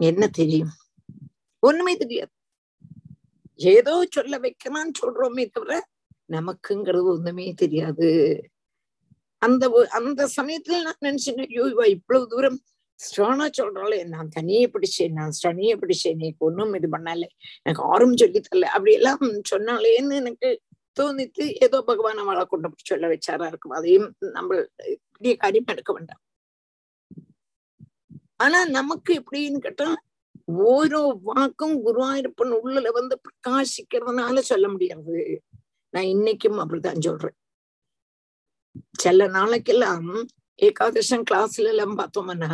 [0.00, 0.72] என்ன தெரியும்?
[1.62, 2.32] ஒண்ணுமே தெரியாது.
[3.54, 5.74] ஏதோ சொல்ல வைக்கலாம்னு சொல்றோமே தவிர
[6.30, 8.08] நமக்குங்கிறது ஒண்ணுமே தெரியாது.
[9.42, 12.58] அந்த அந்த சமயத்துல நான் நினைச்சேன் ஐயோ இவ இவ்வளவு தூரம்
[13.00, 17.26] ஸ்ட்ரானா சொல்றாள் நான் தனியே பிடிச்சேன் நான் தனியே பிடிச்சேன் நீ ஒன்னும் இது பண்ணல
[17.62, 18.68] எனக்கு ஆரும் சொல்லி தரல.
[18.74, 20.50] அப்படி எல்லாம் சொன்னாலேன்னு எனக்கு
[20.96, 23.70] தோணித்து ஏதோ பகவான் அவளை கொண்டு போய் சொல்ல வச்சாரா இருக்கும்.
[23.70, 24.50] அதையும் நம்ம
[25.12, 26.22] பெரிய காரியம் எடுக்க வேண்டாம்.
[28.36, 29.88] ஆனா நமக்கு எப்படின்னு கேட்டா
[30.70, 35.16] ஓரோ வாக்கும் குருவாயிருப்பன் உள்ளல வந்து பிரகாசிக்கிறதுனால சொல்ல முடியாது.
[35.94, 37.36] நான் இன்னைக்கும் அப்படிதான் சொல்றேன்.
[38.98, 40.08] சில நாளைக்கெல்லாம்
[40.58, 42.52] ஏகாதசம் கிளாஸ்ல எல்லாம் பார்த்தோம்னா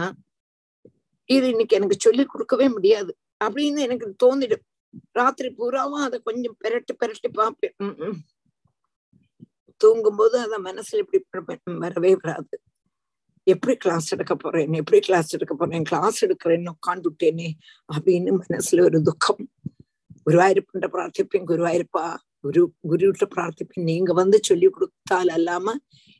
[1.34, 3.12] இது இன்னைக்கு எனக்கு சொல்லி கொடுக்கவே முடியாது
[3.44, 4.64] அப்படின்னு எனக்கு தோணிடும்
[5.18, 7.74] ராத்திரி பூராவும் அதை கொஞ்சம் பெரட்டி பெரட்டி பார்ப்பேன்.
[7.84, 8.20] உம்
[9.80, 12.56] தூங்கும்போது அத மனசுல இப்படி வரவே வராது.
[13.46, 14.72] எப்படி கிளாஸ் எடுக்க போறேன்?
[14.72, 15.82] எப்படி கிளாஸ் எடுக்க போறேன்?
[15.82, 17.48] கிளாஸ் எடுக்கிறேன்னு உட்காந்துட்டேனே
[17.94, 19.42] அப்படின்னு மனசுல ஒரு துக்கம்.
[20.26, 22.04] குருவாயிருப்புன்ற பிரார்த்திப்பேன் குருவாயிருப்பா.
[22.44, 23.88] குரு குருவிட்ட பிரார்த்திப்பேன்.
[23.90, 25.74] நீங்க வந்து சொல்லி கொடுத்தால் அல்லாம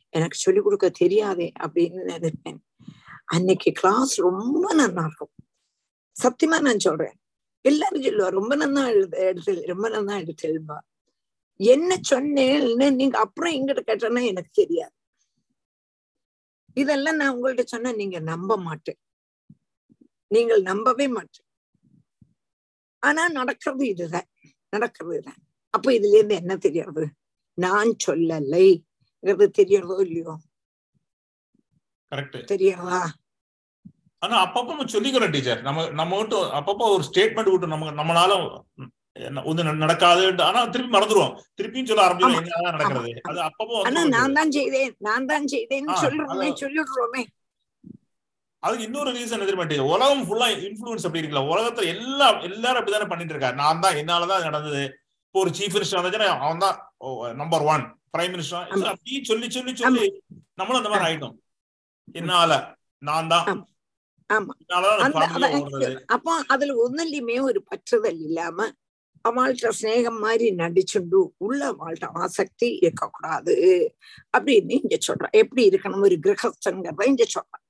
[0.09, 2.59] எனக்கு சொல்லி கொடுக்க தெரியாதே அப்படின்னு நினைப்பேன்.
[3.31, 5.33] அன்னைக்கு கிளாஸ் ரொம்ப நல்லா இருக்கும்.
[6.15, 7.15] சத்தியமா நான் சொல்றேன்.
[7.65, 10.77] எல்லாரும் சொல்லுவா ரொம்ப நல்லா எழுத எடுத்து ரொம்ப நல்லா எடுத்து எழுதுவா.
[11.59, 14.93] என்ன சொன்னேன்னு நீங்க அப்புறம் எங்கிட்ட கேட்டேன்னா எனக்கு தெரியாது.
[16.77, 18.99] இதெல்லாம் நான் உங்கள்ட்ட சொன்னா நீங்க நம்ப மாட்டேன்.
[20.27, 21.47] நீங்கள் நம்பவே மாட்டேன்.
[23.03, 24.29] ஆனா நடக்கிறது இதுதான்
[24.69, 25.41] நடக்கிறது இதுதான்
[25.73, 27.05] அப்ப இதுல இருந்து என்ன தெரியறது
[27.57, 30.33] நான் சொல்லலைங்கிறது தெரியறதோ இல்லையோ?
[32.51, 33.01] தெரியறதா?
[34.21, 35.61] ஆனா அப்பப்போ நம்ம சொல்லிக்கிறோம் டீச்சர்.
[35.61, 38.33] நம்ம நம்ம மட்டும் அப்பப்போ ஒரு ஸ்டேட்மெண்ட் விட்டு நம்ம நம்மளால
[39.43, 40.43] ஒண்ணு நட- நடக்காது.
[40.43, 41.33] ஆனா திருப்பி மறந்துருவோம்.
[41.57, 43.11] திருப்பியும் சொல்ல ஆரம்பிச்சிடும் ஆமா, என்னதான் நடக்கிறது.
[43.23, 44.93] அது அப்பப்போ ஆனா நான் தான் செய்தேன்.
[44.99, 46.49] நான் தான் செய்தேன்னு ஆ, சொல்றோமே.
[46.61, 47.23] சொல்லிடுறோமே.
[48.63, 49.85] அதுக்கு இன்னொரு ரீசன் டீச்சர்?
[49.85, 51.43] உலகம் ஃபுல்லா இன்ஃபுளுன்ஸ் அப்படி இருக்குல்ல.
[51.51, 53.53] உலகத்துல எல்லா எல்லாரும் அப்படிதானே பண்ணிட்டு இருக்காரு.
[53.53, 54.83] நான் தான் என்னாலதான் நடந்தது.
[55.25, 56.77] இப்போ ஒரு சீஃப் மினிஸ்டர் வந்துச்சுன்னா அவன் தான்
[57.35, 58.85] நம்பர் ஒன் பிரைம் மினிஸ்டர் ஆமா.
[58.85, 60.05] அப்படி சொல்லி சொல்லி சொல்லி
[60.53, 61.35] நம்மளும் அந்த மாதிரி ஆயிட்டோம்.
[62.15, 62.51] என்னால
[63.01, 63.45] நான் தான்
[64.35, 64.53] ஆமா.
[66.15, 68.67] அப்போ அதுல ஒன்னுலயுமே ஒரு பற்றுதல் இல்லாம
[69.25, 73.55] அவள்கிட்ட ஸ்நேகம் மாதிரி நடிச்சுண்டு உள்ள அவள்கிட்ட ஆசக்தி இருக்கக்கூடாது
[74.37, 75.35] அப்படின்னு இங்க சொல்றான்.
[75.41, 76.05] எப்படி இருக்கணும்?
[76.07, 77.63] ஒரு கிரகஸ்தங்கிறத இங்க சொல்றான்.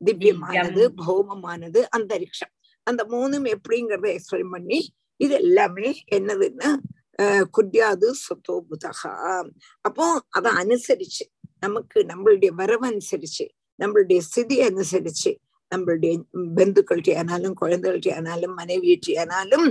[0.00, 0.96] திவ்யமானது திவ்யம்.
[1.02, 2.52] பௌமமானது அந்தரிக்ஷம்.
[2.86, 4.80] அந்த மூணும் எப்படிங்கறத எக்ஸ்பிளைன் பண்ணி
[5.20, 6.70] இது எல்லாமே என்னதுன்னா
[7.56, 9.12] குட்யாது சொத்தோ புதகா.
[9.84, 11.24] அப்போ அதை அனுசரிச்சு
[11.64, 13.46] நமக்கு நம்மளுடைய வரவு அனுசரிச்சு
[13.78, 15.32] நம்மளுடைய ஸ்திதி அனுசரிச்சு
[15.74, 16.12] நம்மளுடைய
[16.56, 19.66] பந்துக்களுக்கு ஆனாலும் குழந்தைகளுக்கு ஆனாலும் மனைவிக்கு ஆனாலும்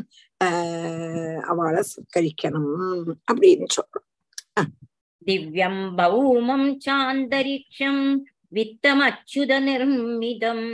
[1.52, 2.74] அவளை சத்கரிக்கணும்
[3.32, 4.08] அப்படின்னு சொல்றோம்.
[5.28, 8.04] திவ்யம் பௌமம் சாந்தரிக்ஷம்
[8.56, 10.68] வித்தமச்சுத நிர்மிதம்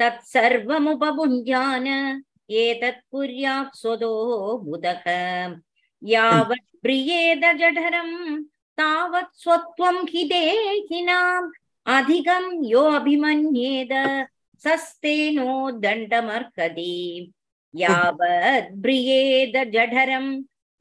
[0.00, 1.86] தத் சர்வமுபபுஞ்சான
[2.62, 4.14] ஏதத் புரியாத் சொதோ
[4.68, 5.06] புதக.
[6.02, 8.16] யாவத் பிரியேத ஜடரம்
[8.78, 11.48] தாவத் ஸ்வத்வம் ஹிதேகினாம்.
[11.86, 13.94] அதிகம் யோ அபிமன்யேத
[14.61, 16.95] सस्तेनो दण्डमर्हति
[17.73, 20.27] यावत् प्रियेद जठरं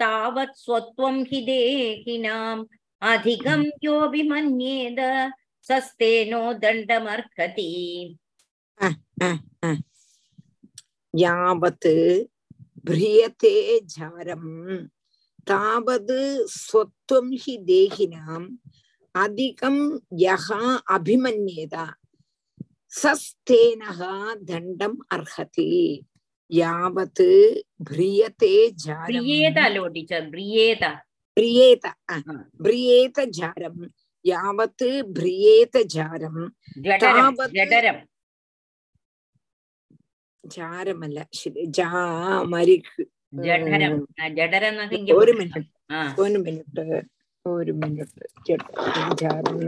[0.01, 2.65] तावत् स्वत्वं हि देहिनाम्
[3.03, 5.01] अधिकं योऽभिमन्येद
[5.67, 7.71] सस्तेनो दण्डमर्हति
[11.15, 11.93] யாவத்
[12.87, 13.53] பிரியத்தே
[13.95, 14.51] ஜாரம்
[15.47, 16.17] தாவத்
[16.61, 18.47] ஸ்வத்வம் ஹி தேகினாம்
[19.15, 19.83] அதிகம்
[20.23, 20.61] யஹா
[20.95, 21.87] அபிமன்யேதா
[22.92, 24.14] சஸ்தேனகா
[24.50, 25.72] தண்டம் அர்ஹதி.
[26.52, 27.24] யாவத்
[27.90, 29.08] பிரியதே ஜாரம்.
[29.08, 30.86] பிரியேத லோ டீச்சர் பிரியேத.
[31.40, 31.86] பிரியேத
[32.64, 33.82] பிரியேத ஜாரம்.
[34.26, 34.86] யாவத்
[35.18, 36.42] பிரியேத ஜாரம்.
[36.82, 38.02] ஜடரம்
[40.56, 41.28] ஜாரம் அல்ல
[41.78, 41.92] ஜா
[42.54, 43.02] மரிக்கு.
[43.38, 44.00] ஜடரம்.
[44.40, 45.70] ஜடரம் ஒரு மினிட்
[46.18, 47.04] ஒரு மினிட்
[47.46, 48.16] ஒரு மினிட்
[49.22, 49.60] ஜாரம்.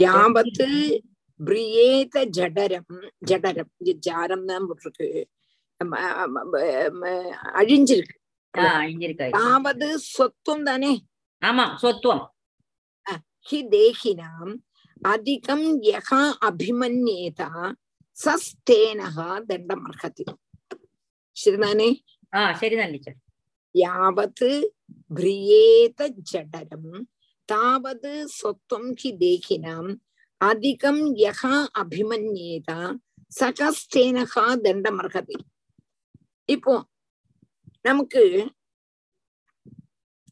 [0.00, 0.68] யாவத்து
[1.40, 3.70] பிரியேத ஜடரம் ஜடரம்
[4.00, 5.10] ஜாரம் தான் போட்டிருக்கு
[7.54, 8.16] அழிஞ்சிருக்கு
[8.76, 10.92] அழிஞ்சிருக்கு சொத்தும் தானே
[11.42, 12.24] ஆமா சொத்துவம்
[13.48, 14.52] ஹி தேகினாம்
[15.04, 17.50] அதிகம் யகா அபிமன்யேதா
[18.16, 20.24] சஸ்தேனகா தண்டம் அர்ஹதி
[21.36, 21.88] சரிதானே
[22.54, 23.20] சரிதான்
[23.74, 24.50] யாவத்து
[25.10, 26.92] பிரியேத ஜடரம்
[27.50, 29.90] தாவது சொத்துவம் ஹி தேகினாம்
[30.40, 32.80] அதிகம் யகா அபிமன்யேதா
[33.32, 35.38] சகஸ்தேனகா தண்டமர்ஹதி
[36.48, 36.74] இப்போ
[37.84, 38.22] நமக்கு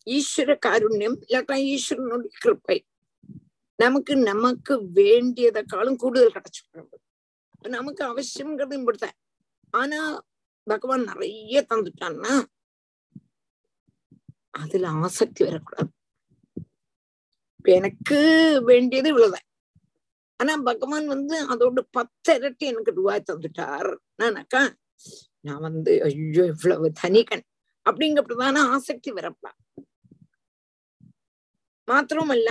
[0.07, 2.79] ஈஸ்வர காருண்யம் இல்லாட்டா ஈஸ்வரனுடைய கிருப்பை
[3.79, 6.97] நமக்கு நமக்கு வேண்டியதை காலம் கூடுதல் கிடைச்சிருக்கிறது
[7.73, 9.19] நமக்கு அவசியம்ங்கிறது இப்படித்தான்
[9.75, 10.01] ஆனா
[10.67, 12.35] பகவான் நிறைய தந்துட்டான்னா
[14.55, 15.93] அதுல ஆசக்தி வரக்கூடாது
[17.59, 18.19] இப்ப எனக்கு
[18.65, 19.47] வேண்டியது இவ்வளவுதான்.
[20.41, 23.91] ஆனா பகவான் வந்து அதோட பத்து இரட்டி எனக்கு ரூபாய் தந்துட்டார்.
[24.23, 24.63] நானாக்கா
[25.41, 27.45] நான் வந்து ஐயோ இவ்வளவு தனிகன்
[27.87, 29.51] அப்படிங்கப்படிதான ஆசக்தி வரப்பா.
[31.89, 32.51] மாத்திரமல்ல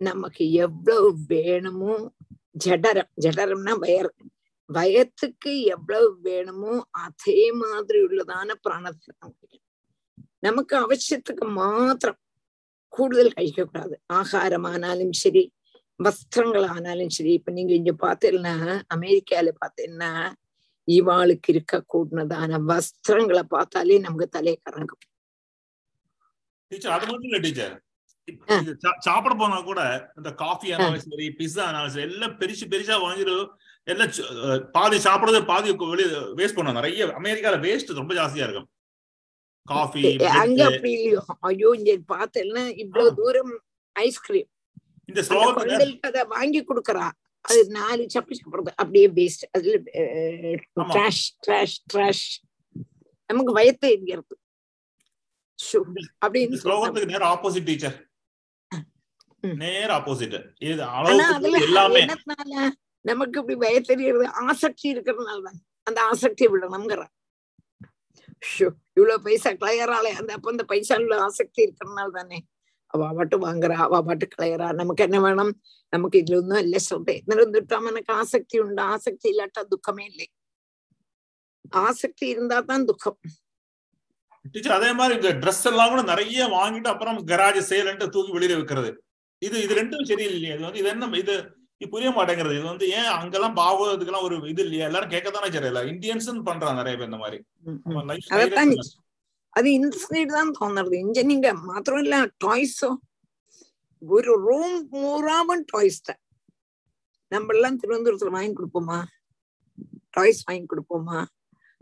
[0.00, 1.96] நமக்கு எவ்வளவு வேணுமோ
[2.64, 4.10] ஜடரம் ஜடரம்னா வயர்.
[4.70, 9.12] வயத்துக்கு எவ்வளவு வேணுமோ அதே மாதிரி உள்ளதான பிராணத்தை
[10.38, 12.20] நமக்கு அவசியத்துக்கு மாத்திரம்
[12.92, 15.42] கூடுதல் കഴിக்க கூடாது ஆகாரமானாலும் சரி
[16.00, 18.54] வஸ்திரங்கள் ஆனாலும் சரி இப்ப நீங்க இங்க பாத்தீங்கன்னா
[18.88, 20.10] அமெரிக்கால பாத்தீங்கன்னா
[20.88, 25.02] இவாளுக்கு இருக்க கூடதான வஸ்திரங்களை பார்த்தாலே நமக்கு தலை கறங்கும்
[26.72, 27.74] டீச்சர் அது மட்டும் இல்ல டீச்சர்.
[28.98, 29.80] சாப்பிட போனா கூட
[30.18, 33.34] இந்த காஃபி ஆனாலும் சரி பிஸ்ஸா ஆனாலும் சரி எல்லாம் பெருசு பெருசா வாங்கிட்டு
[33.86, 34.12] எல்லாம்
[34.74, 38.68] பாதி சாப்பிடுறது பாதி வெளியே வேஸ்ட் பண்ணுவாங்க நிறைய அமெரிக்கால வேஸ்ட் ரொம்ப ஜாஸ்தியா இருக்கும்.
[39.68, 40.00] காஃபி
[40.42, 41.20] அங்க அப்படி இல்லையோ?
[41.48, 43.52] ஐயோ இங்க பார்த்தேன்னா இவ்வளவு தூரம்
[43.96, 44.48] ஐஸ்கிரீம்
[45.08, 47.06] இந்த குழந்தைகளுக்கு அதை வாங்கி கொடுக்கறா.
[47.44, 49.78] அது நாலு சப்பி சாப்பிடுறது அப்படியே வேஸ்ட் அதுல.
[50.94, 52.26] ட்ராஷ் ட்ராஷ் ட்ராஷ்
[53.30, 54.36] நமக்கு வயத்தை இந்த
[56.24, 57.96] அப்படின்னு ஸ்லோகத்துக்கு நேர ஆப்போசிட் டீச்சர்.
[59.62, 60.36] நேர ஆப்போசிட்
[60.70, 62.02] இது அளவுக்கு எல்லாமே.
[63.04, 64.26] நமக்கு இப்படி வயத்தெரியறது?
[64.48, 65.60] ஆசக்தி இருக்கிறதுனாலதான்.
[65.88, 67.21] அந்த ஆசக்தியை விடணுங்கிற ஷோ,
[68.96, 70.12] இவ்வளவு பைசா கலையறாளே.
[70.20, 72.38] அந்த அப்ப அந்த பைசால ஆசக்தி இருக்கிறனால தானே.
[72.94, 74.68] அவ பாட்டு வாங்குறா அவ பாட்டு கலையறா.
[74.80, 75.52] நமக்கு என்ன வேணும்?
[75.92, 77.22] நமக்கு இதுல ஒன்றும் இல்ல சொல்றேன்.
[77.30, 78.82] நிறந்துட்டாம எனக்கு ஆசக்தி உண்டு.
[78.82, 80.26] ஆசக்தி இல்லாட்டா துக்கமே இல்லை.
[81.86, 83.18] ஆசக்தி இருந்தா தான் துக்கம்.
[84.44, 88.90] டீச்சர் அதே மாதிரி இந்த ட்ரெஸ் எல்லாம் கூட நிறைய வாங்கிட்டு அப்புறம் கராஜ் சேலன்ட்டு தூக்கி வெளியில வைக்கிறது.
[89.42, 90.54] இது இது ரெண்டும் சரியில்லையே.
[90.56, 91.34] இது வந்து இது என்ன இது
[91.82, 92.56] இது புரிய மாட்டேங்கிறது.
[92.58, 94.88] இது வந்து ஏன் அங்கெல்லாம் பாகவதற்குலாம் ஒரு இது இல்லையா?
[94.90, 97.38] எல்லாரும் கேட்கத்தானே சரியில்ல இந்தியன்ஸ் பண்றான் நிறைய பேர் இந்த மாதிரி.
[98.34, 98.44] அது
[99.58, 99.68] അത്
[100.34, 100.98] தான் ആണ് തോന്നുന്നത്
[101.70, 102.90] மாத்திரம் இல்ல டாய்ஸோ
[104.02, 106.20] ஒரு ரூம் பூராவும் டாய்ஸ் தான்.
[107.32, 108.98] நம்ம எல்லாம் திருவனந்தபுரத்துல வாங்கி கொடுப்போமா?
[110.16, 111.18] டாய்ஸ் வாங்கி கொடுப்போமா?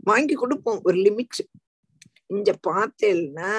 [0.09, 0.81] வாங்கி கொடுப்போம்.
[0.87, 1.41] ஒரு லிமிட்
[2.35, 3.53] இங்க பார்த்தேன்னா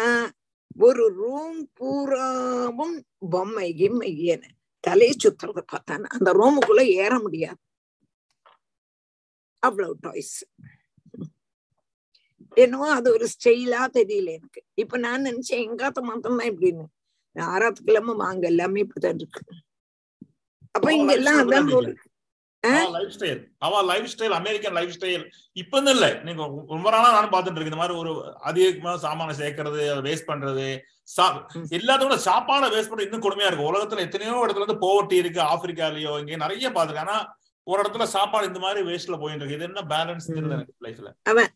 [0.86, 2.96] ஒரு ரூம் பூராவும்
[3.34, 4.42] பொம்மை கிம்மை ஏன.
[4.84, 7.60] தலையை சுத்துறத பார்த்தான அந்த ரூமுக்குள்ள ஏற முடியாது.
[9.62, 10.36] அவ்வளவு டாய்ஸ்
[12.56, 14.60] என்னவோ அது ஒரு ஸ்டைலா தெரியல எனக்கு.
[14.74, 16.86] இப்ப நான் நினைச்சேன் எங்காத்த மாத்தம் தான் இப்படின்னு.
[17.36, 19.42] ஆறாத்து கிழமை வாங்க எல்லாமே இப்படிதான் இருக்கு.
[20.76, 22.08] அப்ப இங்க எல்லாம் lifestyle அதான் இருக்கு.
[22.64, 25.24] அவன் லைஃப் ஸ்டைல் அவன் life style American life style
[25.62, 26.06] இப்ப இல்ல.
[26.26, 26.42] நீங்க
[26.74, 27.72] ரொம்ப நாளா நானும் பார்த்துட்டு இருக்கேன்.
[27.72, 28.12] இந்த மாதிரி ஒரு
[28.50, 30.66] அதிகமா சாமான சேர்க்கறது வேஸ்ட் பண்றது
[31.76, 35.40] எல்லாத்தோட சாப்பாடை வேஸ்ட் பண்றது இன்னும் கொடுமையா இருக்கு உலகத்துல எத்தனையோ இடத்துல இருந்து போவர்ட்டி இருக்கு.
[35.52, 37.18] ஆப்பிரிக்காலயோ இங்க நிறைய பாத்துருக்கேன் ஆனா
[37.66, 39.58] ஒரு இடத்துல சாப்பாடு இந்த மாதிரி வேஸ்ட்ல போயிட்டு இருக்கு.
[39.58, 40.28] இது என்ன பேலன்ஸ்
[40.86, 41.50] லைஃப்ல அவன்.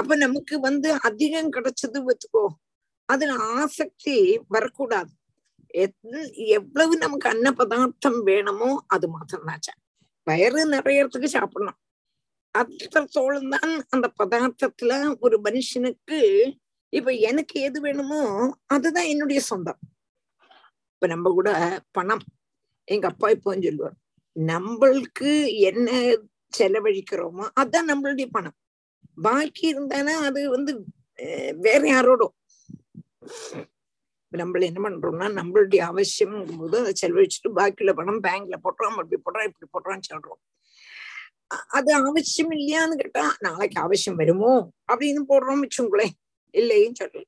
[0.00, 2.44] அப்ப நமக்கு வந்து அதிகம் கிடைச்சது வச்சுக்கோ.
[3.08, 4.16] அதுல ஆசக்தி
[4.54, 5.10] வரக்கூடாது.
[6.58, 9.74] எவ்வளவு நமக்கு அன்ன பதார்த்தம் வேணுமோ அது மாத்திரம் தாச்சா
[10.26, 11.78] வயிறு நிறையறதுக்கு சாப்பிடணும்.
[12.54, 14.92] அத்தோളം தான் அந்த பதார்த்தத்துல
[15.24, 16.20] ஒரு மனுஷனுக்கு
[16.92, 18.20] இப்ப எனக்கு எது வேணுமோ
[18.66, 19.80] அதுதான் என்னுடைய சொந்தம்.
[20.94, 21.50] இப்ப நம்ம கூட
[21.92, 22.24] பணம்.
[22.88, 23.96] எங்க அப்பா இப்போ சொல்லுவார்
[24.36, 25.30] நம்மளுக்கு
[25.70, 25.90] என்ன
[26.52, 28.56] செலவழிக்கிறோமோ அதான் நம்மளுடைய பணம்.
[29.26, 30.72] பாக்கி இருந்தானா அது வந்து
[31.66, 32.34] வேற யாரோடும்
[34.32, 39.68] நம்ம என்ன பண்றோம்னா நம்மளுடைய அவசியம் போது அதை செலவழிச்சுட்டு பாக்கியில பணம் பேங்க்ல போட்டுறோம் அப்படி போடுறோம் இப்படி
[39.74, 40.40] போடுறோம்னு சொல்றோம்.
[41.78, 44.52] அது அவசியம் இல்லையான்னு கேட்டா நாளைக்கு அவசியம் வருமோ
[44.90, 46.14] அப்படின்னு போடுறோம் வச்சுங்களேன்
[46.56, 47.26] இல்லைன்னு சொல்லல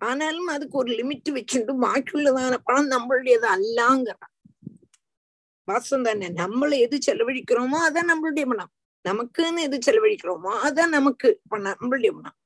[0.00, 4.34] ஆனாலும் அதுக்கு ஒரு லிமிட் வச்சுட்டு பாக்கியுள்ளதான பணம் நம்மளுடையது அல்லாங்கிறான்
[5.68, 6.28] வாசம் தானே?
[6.40, 8.72] நம்மள எது செலவழிக்கிறோமோ அதான் நம்மளுடைய பணம்
[9.04, 12.36] நமக்குன்னு எது செலவழிக்கிறோமோ அதான் நமக்கு பணம் நம்மளுடைய பணம்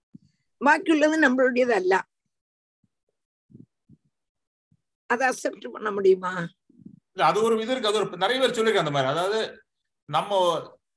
[0.60, 1.94] பாக்கியுள்ளது நம்மளுடையது அல்ல.
[5.10, 6.32] அதை அக்செப்ட் பண்ண முடியுமா?
[7.24, 7.90] அது ஒரு இது இருக்கு.
[7.90, 9.12] அது ஒரு நிறைய பேர் சொல்லிருக்காங்க அந்த மாதிரி.
[9.14, 9.40] அதாவது
[10.08, 10.30] நம்ம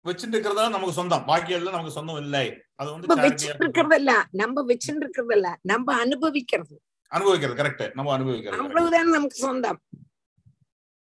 [0.06, 1.26] வச்சுட்டு இருக்கிறதா நமக்கு சொந்தம்.
[1.26, 2.46] பாக்கி எல்லாம் நமக்கு சொந்தம் இல்லை.
[2.78, 4.24] அது வந்து வச்சுட்டு இருக்கிறதல்ல.
[4.32, 5.56] நம்ம வச்சுட்டு இருக்கிறதல்ல.
[5.62, 6.82] நம்ம அனுபவிக்கிறது.
[7.08, 8.62] அனுபவிக்கிறது கரெக்ட் நம்ம அனுபவிக்கிறது.
[8.62, 9.82] அவ்வளவுதான் நமக்கு சொந்தம்.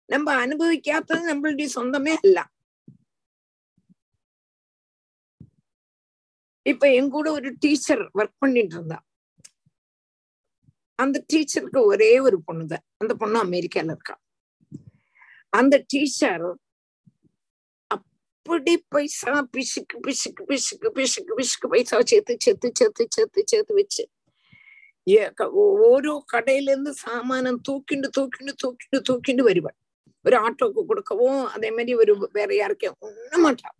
[0.05, 2.49] நம்ம அனுபவிக்காதது நம்மளுடைய சொந்தமே அல்ல.
[6.61, 9.03] இப்ப என் கூட ஒரு டீச்சர் ஒர்க் பண்ணிட்டு இருந்தா.
[10.95, 12.85] அந்த டீச்சருக்கு ஒரே ஒரு பொண்ணுதான்.
[12.97, 14.19] அந்த பொண்ணு அமெரிக்கால இருக்கா.
[15.49, 16.59] அந்த டீச்சர்
[18.45, 24.03] அப்படி பைசா பிசுக்கு பிசுக்கு பிசுக்கு பிசுக்கு பிசுக்கு பைசா சேர்த்து சேர்த்து சேர்த்து சேர்த்து சேர்த்து வச்சு
[25.85, 29.75] ഓരോ കടയിലിരുന്ന് സാമാനം തൂക്കിണ്ട് തൂക്കിണ്ട് തൂക്കിണ്ട് തൂക്കിണ്ട് വരുവാൻ
[30.25, 33.71] ഒരു ആട്ടോക്ക് കൊടുക്കവോ അതേമാതിരി ഒരു വേറെ ആർക്കോ ഒന്നും മാട്ടാ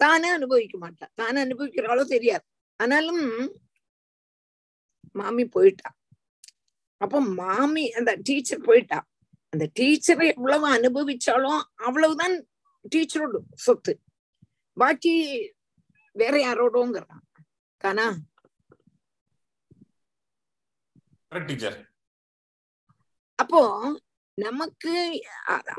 [0.00, 2.46] താനെ അനുഭവിക്ക മാട്ടാ താൻ അനുഭവിക്കുന്ന ആളോ തെരിയാത്
[2.80, 3.20] ആനാലും
[5.14, 5.88] മാമി പോയിട്ടാ
[7.00, 9.00] അപ്പൊ മാമി എന്താ ടീച്ചർ പോയിട്ടാ
[9.52, 12.36] அந்த டீச்சரை எவ்வளவு அனுபவிச்சாலும் அவ்வளவுதான்
[12.88, 13.92] டீச்சரோட சொத்து
[14.76, 15.14] பாக்கி
[16.16, 17.24] வேற யாரோடோங்கிறான்
[17.80, 18.06] தானா
[23.38, 23.60] அப்போ
[24.38, 24.92] நமக்கு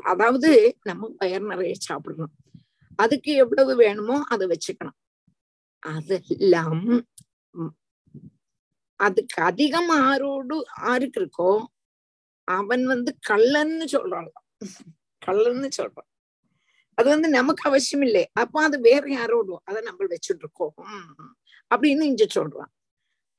[0.04, 0.50] அதாவது
[0.82, 2.34] நம்ம வயர் நிறைய சாப்பிடணும்
[2.98, 4.98] அதுக்கு எவ்வளவு வேணுமோ அதை வச்சுக்கணும்
[5.82, 6.84] அதெல்லாம்
[9.00, 10.56] அதுக்கு அதிகம் ஆரோடு
[10.86, 11.50] ஆருக்கு இருக்கோ
[12.48, 14.30] அவன் வந்து கள்ளன்னு சொல்றான்
[15.22, 16.08] கள்ளன்னு சொல்றான்
[16.98, 20.74] அது வந்து நமக்கு அவசியம் இல்லை அப்ப அது வேற யாரோடும் அதை நம்ம வச்சுட்டு இருக்கோம்
[21.70, 22.70] அப்படின்னு இங்க சொல்றான்.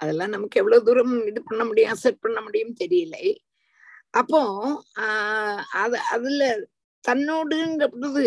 [0.01, 3.25] அதெல்லாம் நமக்கு எவ்வளவு தூரம் இது பண்ண முடியும் செட் பண்ண முடியும் தெரியலை.
[4.11, 4.41] அப்போ
[4.99, 6.43] ஆஹ் அது அதுல
[7.03, 8.25] தன்னோடுங்கிறது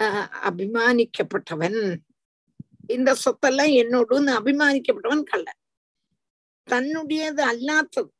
[0.00, 1.80] ஆஹ் அபிமானிக்கப்பட்டவன்.
[2.88, 5.48] இந்த சொத்தெல்லாம் என்னோடுன்னு அபிமானிக்கப்பட்டவன் கல்ல.
[6.68, 8.10] தன்னுடையது அல்லாத்தது.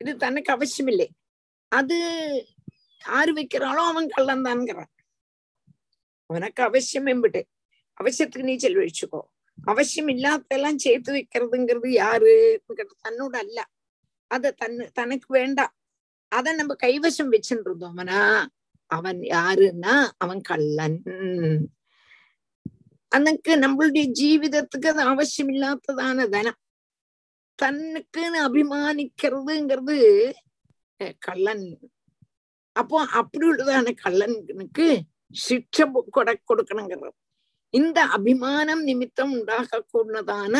[0.00, 1.08] இது தனக்கு அவசியம் இல்லை
[1.72, 1.96] அது
[3.04, 4.91] யாரு வைக்கிறாளோ அவன் கள்ளன் தான்ங்கிறான்
[6.32, 7.42] உனக்கு அவசியம் எம்பிட்டு
[8.00, 9.20] அவசியத்துக்கு நீ செலவழிச்சுக்கோ
[9.58, 12.32] அவசியம் இல்லாதெல்லாம் சேர்த்து வைக்கிறதுங்கிறது யாரு
[13.02, 13.60] தன்னோட அல்ல
[14.30, 15.72] அத தன்னு தனக்கு வேண்டாம்
[16.32, 18.20] அத நம்ம கைவசம் வச்சுட்டு இருந்தோம்னா
[18.90, 20.98] அவன் யாருன்னா அவன் கள்ளன்
[23.12, 26.58] அன்னைக்கு நம்மளுடைய ஜீவிதத்துக்கு அது அவசியம் இல்லாததான தனம்
[27.58, 29.96] தன்னுக்குன்னு அபிமானிக்கிறதுங்கிறது
[31.22, 31.66] கள்ளன்
[32.76, 34.86] அப்போ அப்படி உள்ளதான கள்ளனுக்கு
[35.38, 37.12] ശിക്ഷ കൊട കൊടുക്കണമെങ്കിൽ
[37.74, 40.56] இந்த அபிமானம் நிமித்தம் உண்டாக கூடதான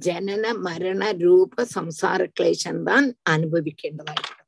[0.00, 4.38] ஜனன மரண ரூப சம்சார கிளேஷம் தான் அனுபவிக்கின்றதாயிடும்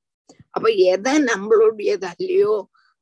[0.54, 2.54] அப்ப எதை நம்மளுடையது அல்லையோ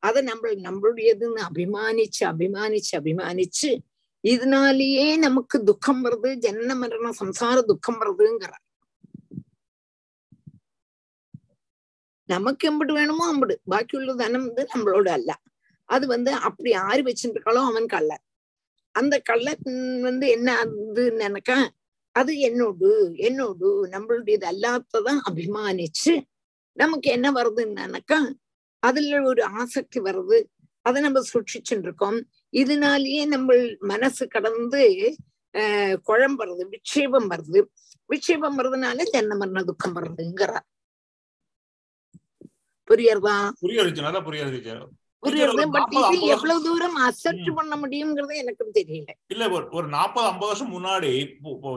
[0.02, 3.70] அதை நம்ம நம்மளுடையதுன்னு அபிமானிச்சு அபிமானிச்சு அபிமானிச்சு
[4.24, 8.52] இதனாலேயே நமக்கு துக்கம் வருது ஜனன மரண சம்சார துக்கம் வருதுங்கிற
[12.28, 15.30] நமக்கு எம்பிட்டு வேணுமோ அம்பிடு பாக்கி தனம் வந்து நம்மளோட அல்ல
[15.90, 18.20] அது வந்து அப்படி ஆறு வச்சுட்டு அவன் கள்ள
[18.90, 19.56] அந்த கள்ள
[20.00, 21.72] வந்து என்ன அது நினைக்க?
[22.12, 26.14] அது என்னோடு என்னோடு நம்மளுடையது அல்லாததான் அபிமானிச்சு
[26.72, 28.34] நமக்கு என்ன வருதுன்னு நினைக்க?
[28.78, 30.44] அதுல ஒரு ஆசக்தி வருது.
[30.82, 35.14] அதை நம்ம சூட்சிச்சுட்டு இருக்கோம் இதனாலேயே நம்ம மனசு கடந்து
[35.52, 37.64] ஆஹ் குழம்புறது விட்சேபம் வருது.
[38.06, 40.66] விட்சேபம் வர்றதுனால ஜன்ன மரண துக்கம் வருதுங்கிறார்.
[42.88, 43.50] புரியறதா?
[43.62, 44.90] புரியுது நல்லா புரியுது
[45.22, 49.10] புரியுறது பட் நாற்பது, இது ஐம்பது எவ்வளவு தூரம் அசெப்ட் பண்ண முடியுங்கிறது எனக்கும் தெரியல.
[49.32, 49.48] இல்ல
[49.78, 51.10] ஒரு நாற்பது ஐம்பது வருஷம் முன்னாடி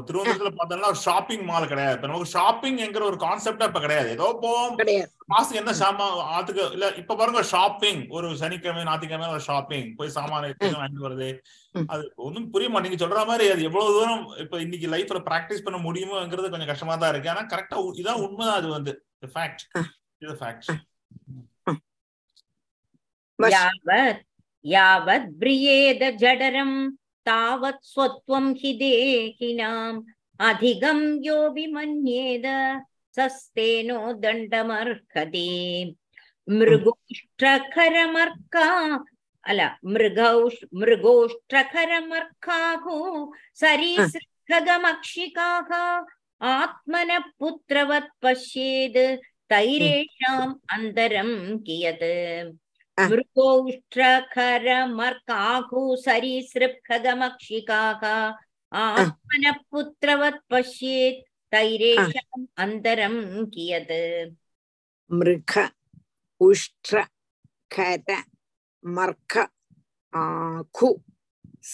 [0.07, 2.07] திருவனந்தபுரத்துல பார்த்தோம்னா ஒரு ஷாப்பிங் மால் கிடையாது.
[2.07, 4.09] நமக்கு ஷாப்பிங் என்கிற ஒரு கான்செப்டா இப்ப கிடையாது.
[4.17, 4.77] ஏதோ போவோம்
[5.59, 10.79] என்ன சாமான் ஆத்துக்கு இல்ல இப்ப பாருங்க ஷாப்பிங் ஒரு சனிக்கிழமை ஞாயிற்றுக்கிழமை ஒரு ஷாப்பிங் போய் சாமான எடுத்து
[10.79, 11.29] வாங்கிட்டு வருது.
[11.93, 16.53] அது ஒன்றும் புரிய மாட்டேங்க சொல்ற மாதிரி அது எவ்வளவு தூரம் இப்ப இன்னைக்கு லைஃப்ல பிராக்டிஸ் பண்ண முடியுமோங்கிறது
[16.55, 17.31] கொஞ்சம் கஷ்டமா தான் இருக்கு.
[17.33, 18.93] ஆனா கரெக்டா இதான் உண்மைதான் அது வந்து.
[19.35, 19.63] ஃபேக்ட்
[20.21, 20.92] இது ஃபேக்ட் बस
[23.52, 24.22] यावत्
[24.64, 26.76] यावत् ब्रियेद जडरम्
[27.26, 30.04] तावत् स्वत्वं हि देहिनाम्
[30.48, 32.46] अधिगं यो विमन्येद
[33.16, 35.48] सस्तेनो दण्डमर्हति
[36.58, 38.66] मृगोष्ट्रखरमर्का
[39.44, 39.60] अल
[39.94, 42.96] मृगौष् मृगोष्ट्रखरमर्काहु
[43.60, 45.70] सरीसृखगमक्षिकाः
[46.52, 49.00] आत्मनः पुत्रवत् पश्येद्
[49.50, 51.30] तैरेषाम् अन्तरं
[51.66, 52.06] कियत्
[52.98, 53.08] Ah.
[53.10, 58.02] मृगोष्ट्रखरमर्काहु सरीसृप्खगमक्षिकाः
[58.72, 61.20] आत्मनः पुत्रवत् पश्येत्
[61.52, 63.16] तैरेषाम् अन्तरं
[63.54, 63.94] कियत्
[65.10, 65.52] मृग
[66.40, 66.96] उष्ट्र
[67.74, 68.08] कर
[68.84, 69.32] मर्क
[70.12, 70.88] आखु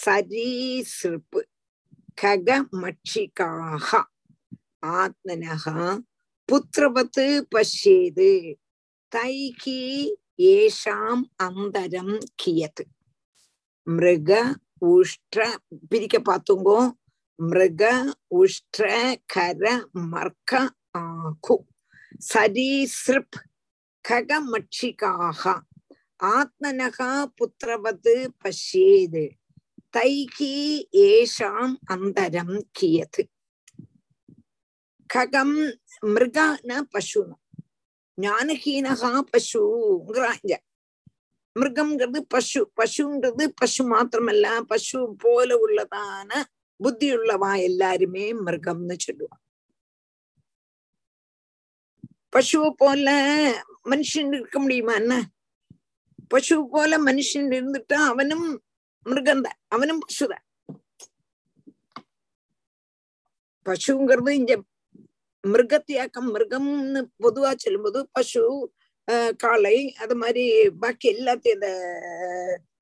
[0.01, 1.39] सरीसृप्
[2.18, 3.89] खगमक्षिकाः
[5.01, 5.64] आत्मनः
[6.49, 7.20] पुत्रवत्
[7.55, 8.22] पश्येत्
[9.12, 9.64] तैः
[10.40, 12.84] ஏஷாம் அம்பரம் கியத்
[13.88, 14.32] மிருக
[14.90, 15.46] உஷ்ட
[15.90, 16.80] பிரிக்க பார்த்துங்கோ
[17.40, 17.84] மிருக
[18.40, 18.88] உஷ்ட
[19.34, 19.64] கர
[20.12, 20.62] மர்க்க
[21.02, 21.58] ஆகு
[22.30, 23.40] சரீசிருப்
[24.06, 25.44] ககமட்சிகாக
[26.30, 29.26] ஆத்மனகா புத்திரவது பசியேது
[29.98, 30.56] தைகி
[31.04, 33.24] ஏஷாம் அந்தரம் கியது
[35.10, 35.58] ககம்
[36.06, 37.44] மிருகான பசுனம்
[38.22, 40.53] பசு ஞானஹீனகா பசுங்கிறாங்க.
[41.59, 46.43] மிருகம்ங்கிறது பசு பசுங்கிறது பசு மாத்திரமல்ல பசு போல உள்ளதான
[46.78, 49.43] புத்தி உள்ளவா எல்லாருமே மிருகம்னு சொல்லுவாங்க.
[52.36, 53.09] பசுவை போல
[53.89, 55.30] மனுஷன் இருக்க முடியுமா என்ன?
[56.28, 58.61] பசு போல மனுஷன் இருந்துட்டா அவனும்
[59.05, 60.45] மிருகம்தான் அவனும் பசுதான்.
[63.65, 64.63] பசுங்கிறது இங்க
[65.44, 68.42] மிருகத்தியாக்கம் மிருகம்னு பொதுவா சொல்லும்போது பசு
[69.38, 70.44] காளை அது மாதிரி
[70.80, 71.70] பாக்கி எல்லாத்தையும் இந்த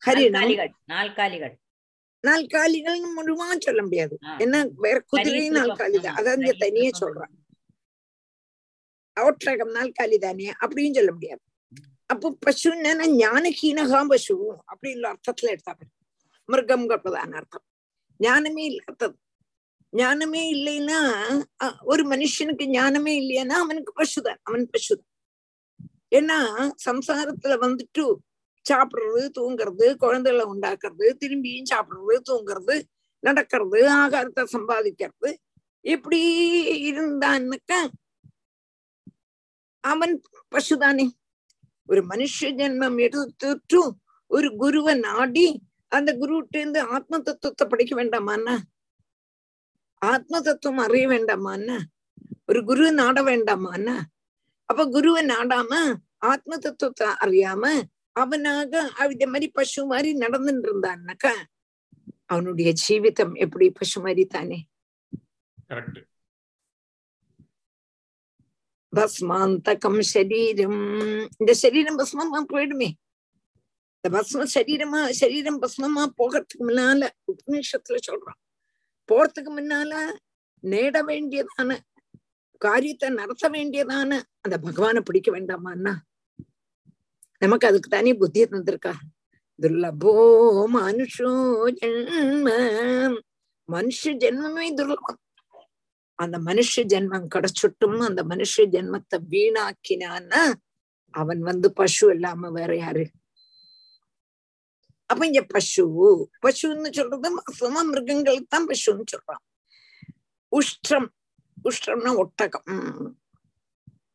[0.06, 0.74] ஹரிணம்.
[0.86, 1.56] நாற்காலிகள்
[2.24, 3.00] நாற்காலிகள்.
[3.16, 4.16] முழுமா சொல்ல முடியாது.
[4.26, 4.32] ஆ.
[4.38, 5.58] என்ன வேற குதிரை சரீசிருப்பம்.
[5.60, 6.90] நாற்காலி தான் ஆமா, அதான் தனியே.
[7.00, 7.34] சொல்றான்
[9.18, 11.42] ஒற்றகம் நாற்காலி தானே அப்படின்னு சொல்ல முடியாது.
[12.10, 14.36] அப்போ பசு என்னன்னா ஞானஹீனகா பசு.
[14.72, 15.84] அப்படின்ற அர்த்தத்துல எடுத்தாங்க
[16.50, 17.66] மிருகம் கற்பதான அர்த்தம்.
[18.20, 19.16] ஞானமே இல்லாதது.
[19.94, 21.00] ஞானமே இல்லைன்னா
[21.66, 25.10] அஹ், ஒரு மனுஷனுக்கு ஞானமே இல்லையானா அவனுக்கு பசுதான் அவன் பசுதான்.
[26.12, 26.38] ஏன்னா
[26.86, 28.04] சம்சாரத்துல வந்துட்டு
[28.66, 32.76] சாப்பிடுறது தூங்குறது குழந்தைகளை உண்டாக்குறது திரும்பியும் சாப்பிடுறது தூங்குறது
[33.24, 35.32] நடக்கிறது ஆகாரத்தை சம்பாதிக்கிறது
[35.86, 36.20] எப்படி
[36.90, 37.80] இருந்தான்னாக்கா
[39.84, 40.14] அவன்
[40.52, 41.06] பசுதானே.
[41.90, 43.82] ஒரு மனுஷ ஜென்மம் எடுத்துட்டு
[44.32, 45.48] ஒரு குருவை நாடி
[45.92, 48.56] அந்த குருகிட்ட இருந்து ஆத்ம தத்துவத்தை படிக்க வேண்டாமான்னா
[50.02, 51.78] ஆத்ம தத்துவம் அறிய வேண்டாமான்னா
[52.46, 54.02] ஒரு குரு நாட வேண்டாமான்னா
[54.66, 55.72] அப்ப குருவை நாடாம
[56.18, 57.64] ஆத்ம தத்துவத்தை அறியாம
[58.12, 61.34] அவனாக அவ- இதே மாதிரி பசு மாதிரி நடந்துட்டு இருந்தான்னாக்கா
[62.26, 64.60] அவனுடைய ஜீவிதம் எப்படி பசு மாதிரி தானே?
[68.94, 70.82] பஸ்மாந்தகம் சரீரம்.
[71.38, 72.90] இந்த சரீரம் பஸ்மமா போயிடுமே.
[73.96, 78.40] இந்த பஸ்ம சரீரமா சரீரம் பஸ்மமா போகிறதுக்கு முன்னால உபநிஷத்துல சொல்றான்
[79.12, 79.94] போறதுக்கு முன்னால
[80.64, 81.78] நேட வேண்டியதான
[82.62, 85.94] காரியத்தை நடத்த வேண்டியதான அந்த பகவான பிடிக்க வேண்டாமான்னா
[87.42, 88.94] நமக்கு அதுக்கு தானே புத்தி தந்திருக்கா
[89.60, 90.14] துர்லபோ
[90.76, 91.32] மனுஷோ
[91.82, 92.48] ஜென்ம
[93.70, 95.22] மனுஷ ஜென்மமே துர்லபம்.
[96.20, 100.44] அந்த மனுஷ ஜென்மம் கிடைச்சுட்டும் அந்த மனுஷ ஜென்மத்தை வீணாக்கினான்னா
[101.14, 103.06] அவன் வந்து பசு இல்லாம வேற யாரு?
[105.08, 105.84] அப்ப இங்க பசு.
[106.42, 109.44] பசுன்னு சொல்றது சும மிருகங்களுக்கு தான் பசுன்னு சொல்றான்.
[110.52, 111.08] உஷ்டம்
[111.64, 113.18] உஷ்டம்னா ஒட்டகம்.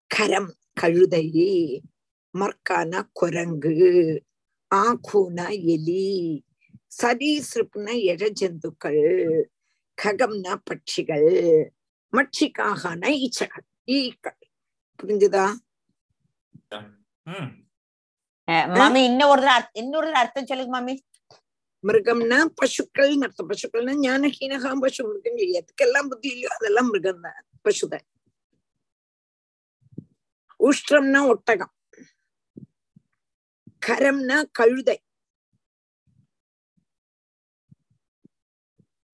[0.06, 1.26] கரம் கழுதை
[2.34, 3.76] மர்க்கானா குரங்கு
[4.74, 6.44] ஆகூனா எலி
[7.02, 9.02] சரீசிருப்புனா இழஜந்துக்கள்
[10.02, 11.28] ககம்னா பட்சிகள்
[12.12, 14.40] மட்சிக்காகனா ஈச்சகள் ஈக்கள்.
[15.02, 15.46] புரிஞ்சுதா?
[17.26, 17.61] ம்.
[18.74, 20.94] மாமி இன்னொரு இன்னொரு அர்த்தம் சொல்லுங்க மாமி
[21.84, 28.06] மிருகம்னா பசுக்கள் அர்த்தம் பசுக்கள்னா ஞானஹீனகாம் பசு மிருகம் எதுக்கெல்லாம் புத்தி இல்லையோ அதெல்லாம் மிருகம் தான் பசுதான்
[30.60, 31.72] உஷ்டம்னா ஒட்டகம்
[33.82, 34.98] கரம்னா கழுதை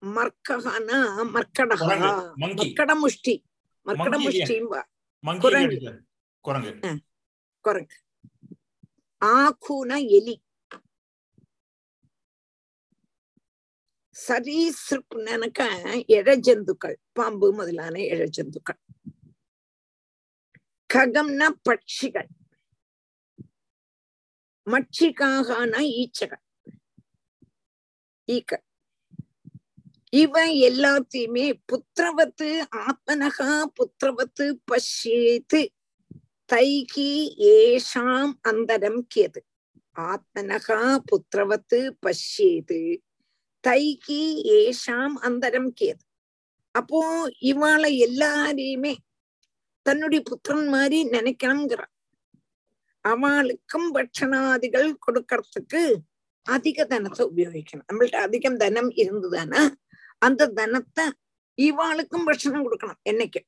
[0.02, 0.98] மர்க்ககானா
[1.34, 1.86] மர்க்கடகா.
[2.42, 3.34] மர்க்கட முஷ்டி
[3.86, 4.16] மர்க்கட?
[4.26, 4.80] முஷ்டிம்பா
[6.44, 6.72] குரங்கு
[7.64, 7.96] குரங்கு
[9.24, 10.42] ஆக்கூனா எலி.
[14.28, 15.60] சரீசிருப்புனாக்க
[16.08, 18.80] இழஜந்துக்கள் பாம்பு முதலான இழஜந்துக்கள்.
[20.94, 22.28] ககம்னா பட்சிகள்.
[24.66, 26.44] மட்சிகாகனா ஈச்சகள்.
[28.26, 28.64] ஈக்கள்.
[30.10, 35.77] இவன் எல்லாத்தையுமே புத்திரவத்து ஆத்மனகா புத்திரவத்து பஷ்யேத்து
[36.50, 37.10] தைகி
[37.52, 39.40] ஏஷாம் அந்தரம் கியது
[40.04, 40.80] ஆத்மனகா
[41.10, 42.80] புத்திரவத்து பஷ்யேது
[43.64, 44.22] தைகி
[44.54, 46.04] ஏஷாம் அந்தரம் கியது
[46.74, 47.00] அப்போ
[47.42, 48.94] இவாளை எல்லாரையுமே
[49.86, 51.94] தன்னுடைய புத்திரன் மாதிரி நினைக்கணுங்கிறான்
[53.04, 55.82] அவளுக்கும் பட்சணாதிகள் கொடுக்கறதுக்கு
[56.46, 59.62] அதிக தனத்தை உபயோகிக்கணும் நம்மள்ட்ட அதிகம் தனம் இருந்ததுன்னா
[60.22, 61.06] அந்த தனத்தை
[61.58, 63.40] இவாளுக்கும் பட்சணம் கொடுக்கணும் என்னைக்கு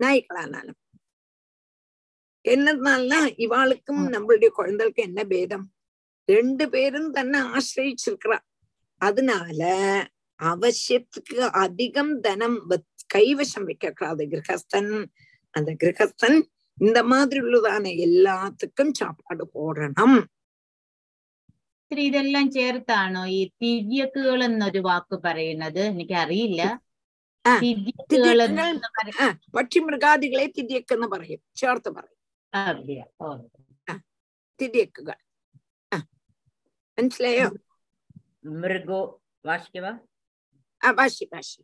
[0.00, 0.78] நாய்களானாலும்
[2.47, 3.11] என்னதுனால
[3.43, 5.65] இவாளுக்கும் நம்மளுடைய குழந்தைகளுக்கு என்ன பேதம்
[6.27, 8.37] ரெண்டு பேரும் தன்னை ஆசிரியிச்சிருக்கிறா
[9.01, 9.61] அதனால
[10.39, 14.91] அவசியத்துக்கு அதிகம் தனம் வச்- கைவசம் வைக்க கூடாது கிரகஸ்தன்
[15.53, 16.37] அந்த கிரகஸ்தன்
[16.77, 20.13] இந்த மாதிரி உள்ளதான எல்லாத்துக்கும் சாப்பாடு പോടണം
[21.79, 26.61] ഇത്തിരി ഇതെല്ലാം ചേർത്താണോ ഈ തിര്യക്കുകൾ എന്നൊരു വാക്ക് പറയുന്നത് എനിക്ക് അറിയില്ല
[27.45, 32.16] ആ, തിര്യക്കുകൾ തിര്യക്കുകൾ ആ, പക്ഷിമൃഗാദികളെ തിര്യക്കെന്ന് പറയും ചേർത്ത് പറയും
[32.53, 33.37] அப்படியா ஓ
[34.59, 35.17] തിര്യക്കുകൾ
[35.91, 35.97] ആ
[36.97, 37.47] മനസ്സിലായോ
[38.61, 39.01] മൃഗോ
[39.45, 39.91] വാശിക്കവാ
[40.81, 41.61] ആ ഭാഷി ഭാഷി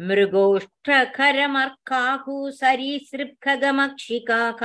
[0.00, 4.62] മൃഗോഷ്ഠഖരമർക്കാഹു സരീസൃപ്ഖഗമക്ഷികാക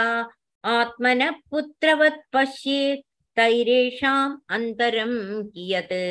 [0.64, 3.04] ആത്മന പുത്രവത് പശ്യേത്
[3.38, 5.14] തൈരേഷാം അന്തരം
[5.54, 6.04] കിയത്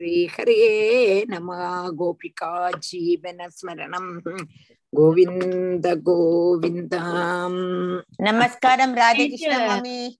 [0.00, 0.54] ശ്രീഹരേ
[1.28, 1.50] നമ
[1.98, 2.48] ഗോപികാ
[2.86, 4.06] ജീവന സ്മരണം
[4.89, 7.57] கோவிந்த கோவிந்தாம்.
[8.17, 10.15] நமஸ்காரம் ராதகிருஷ்ண மாமி.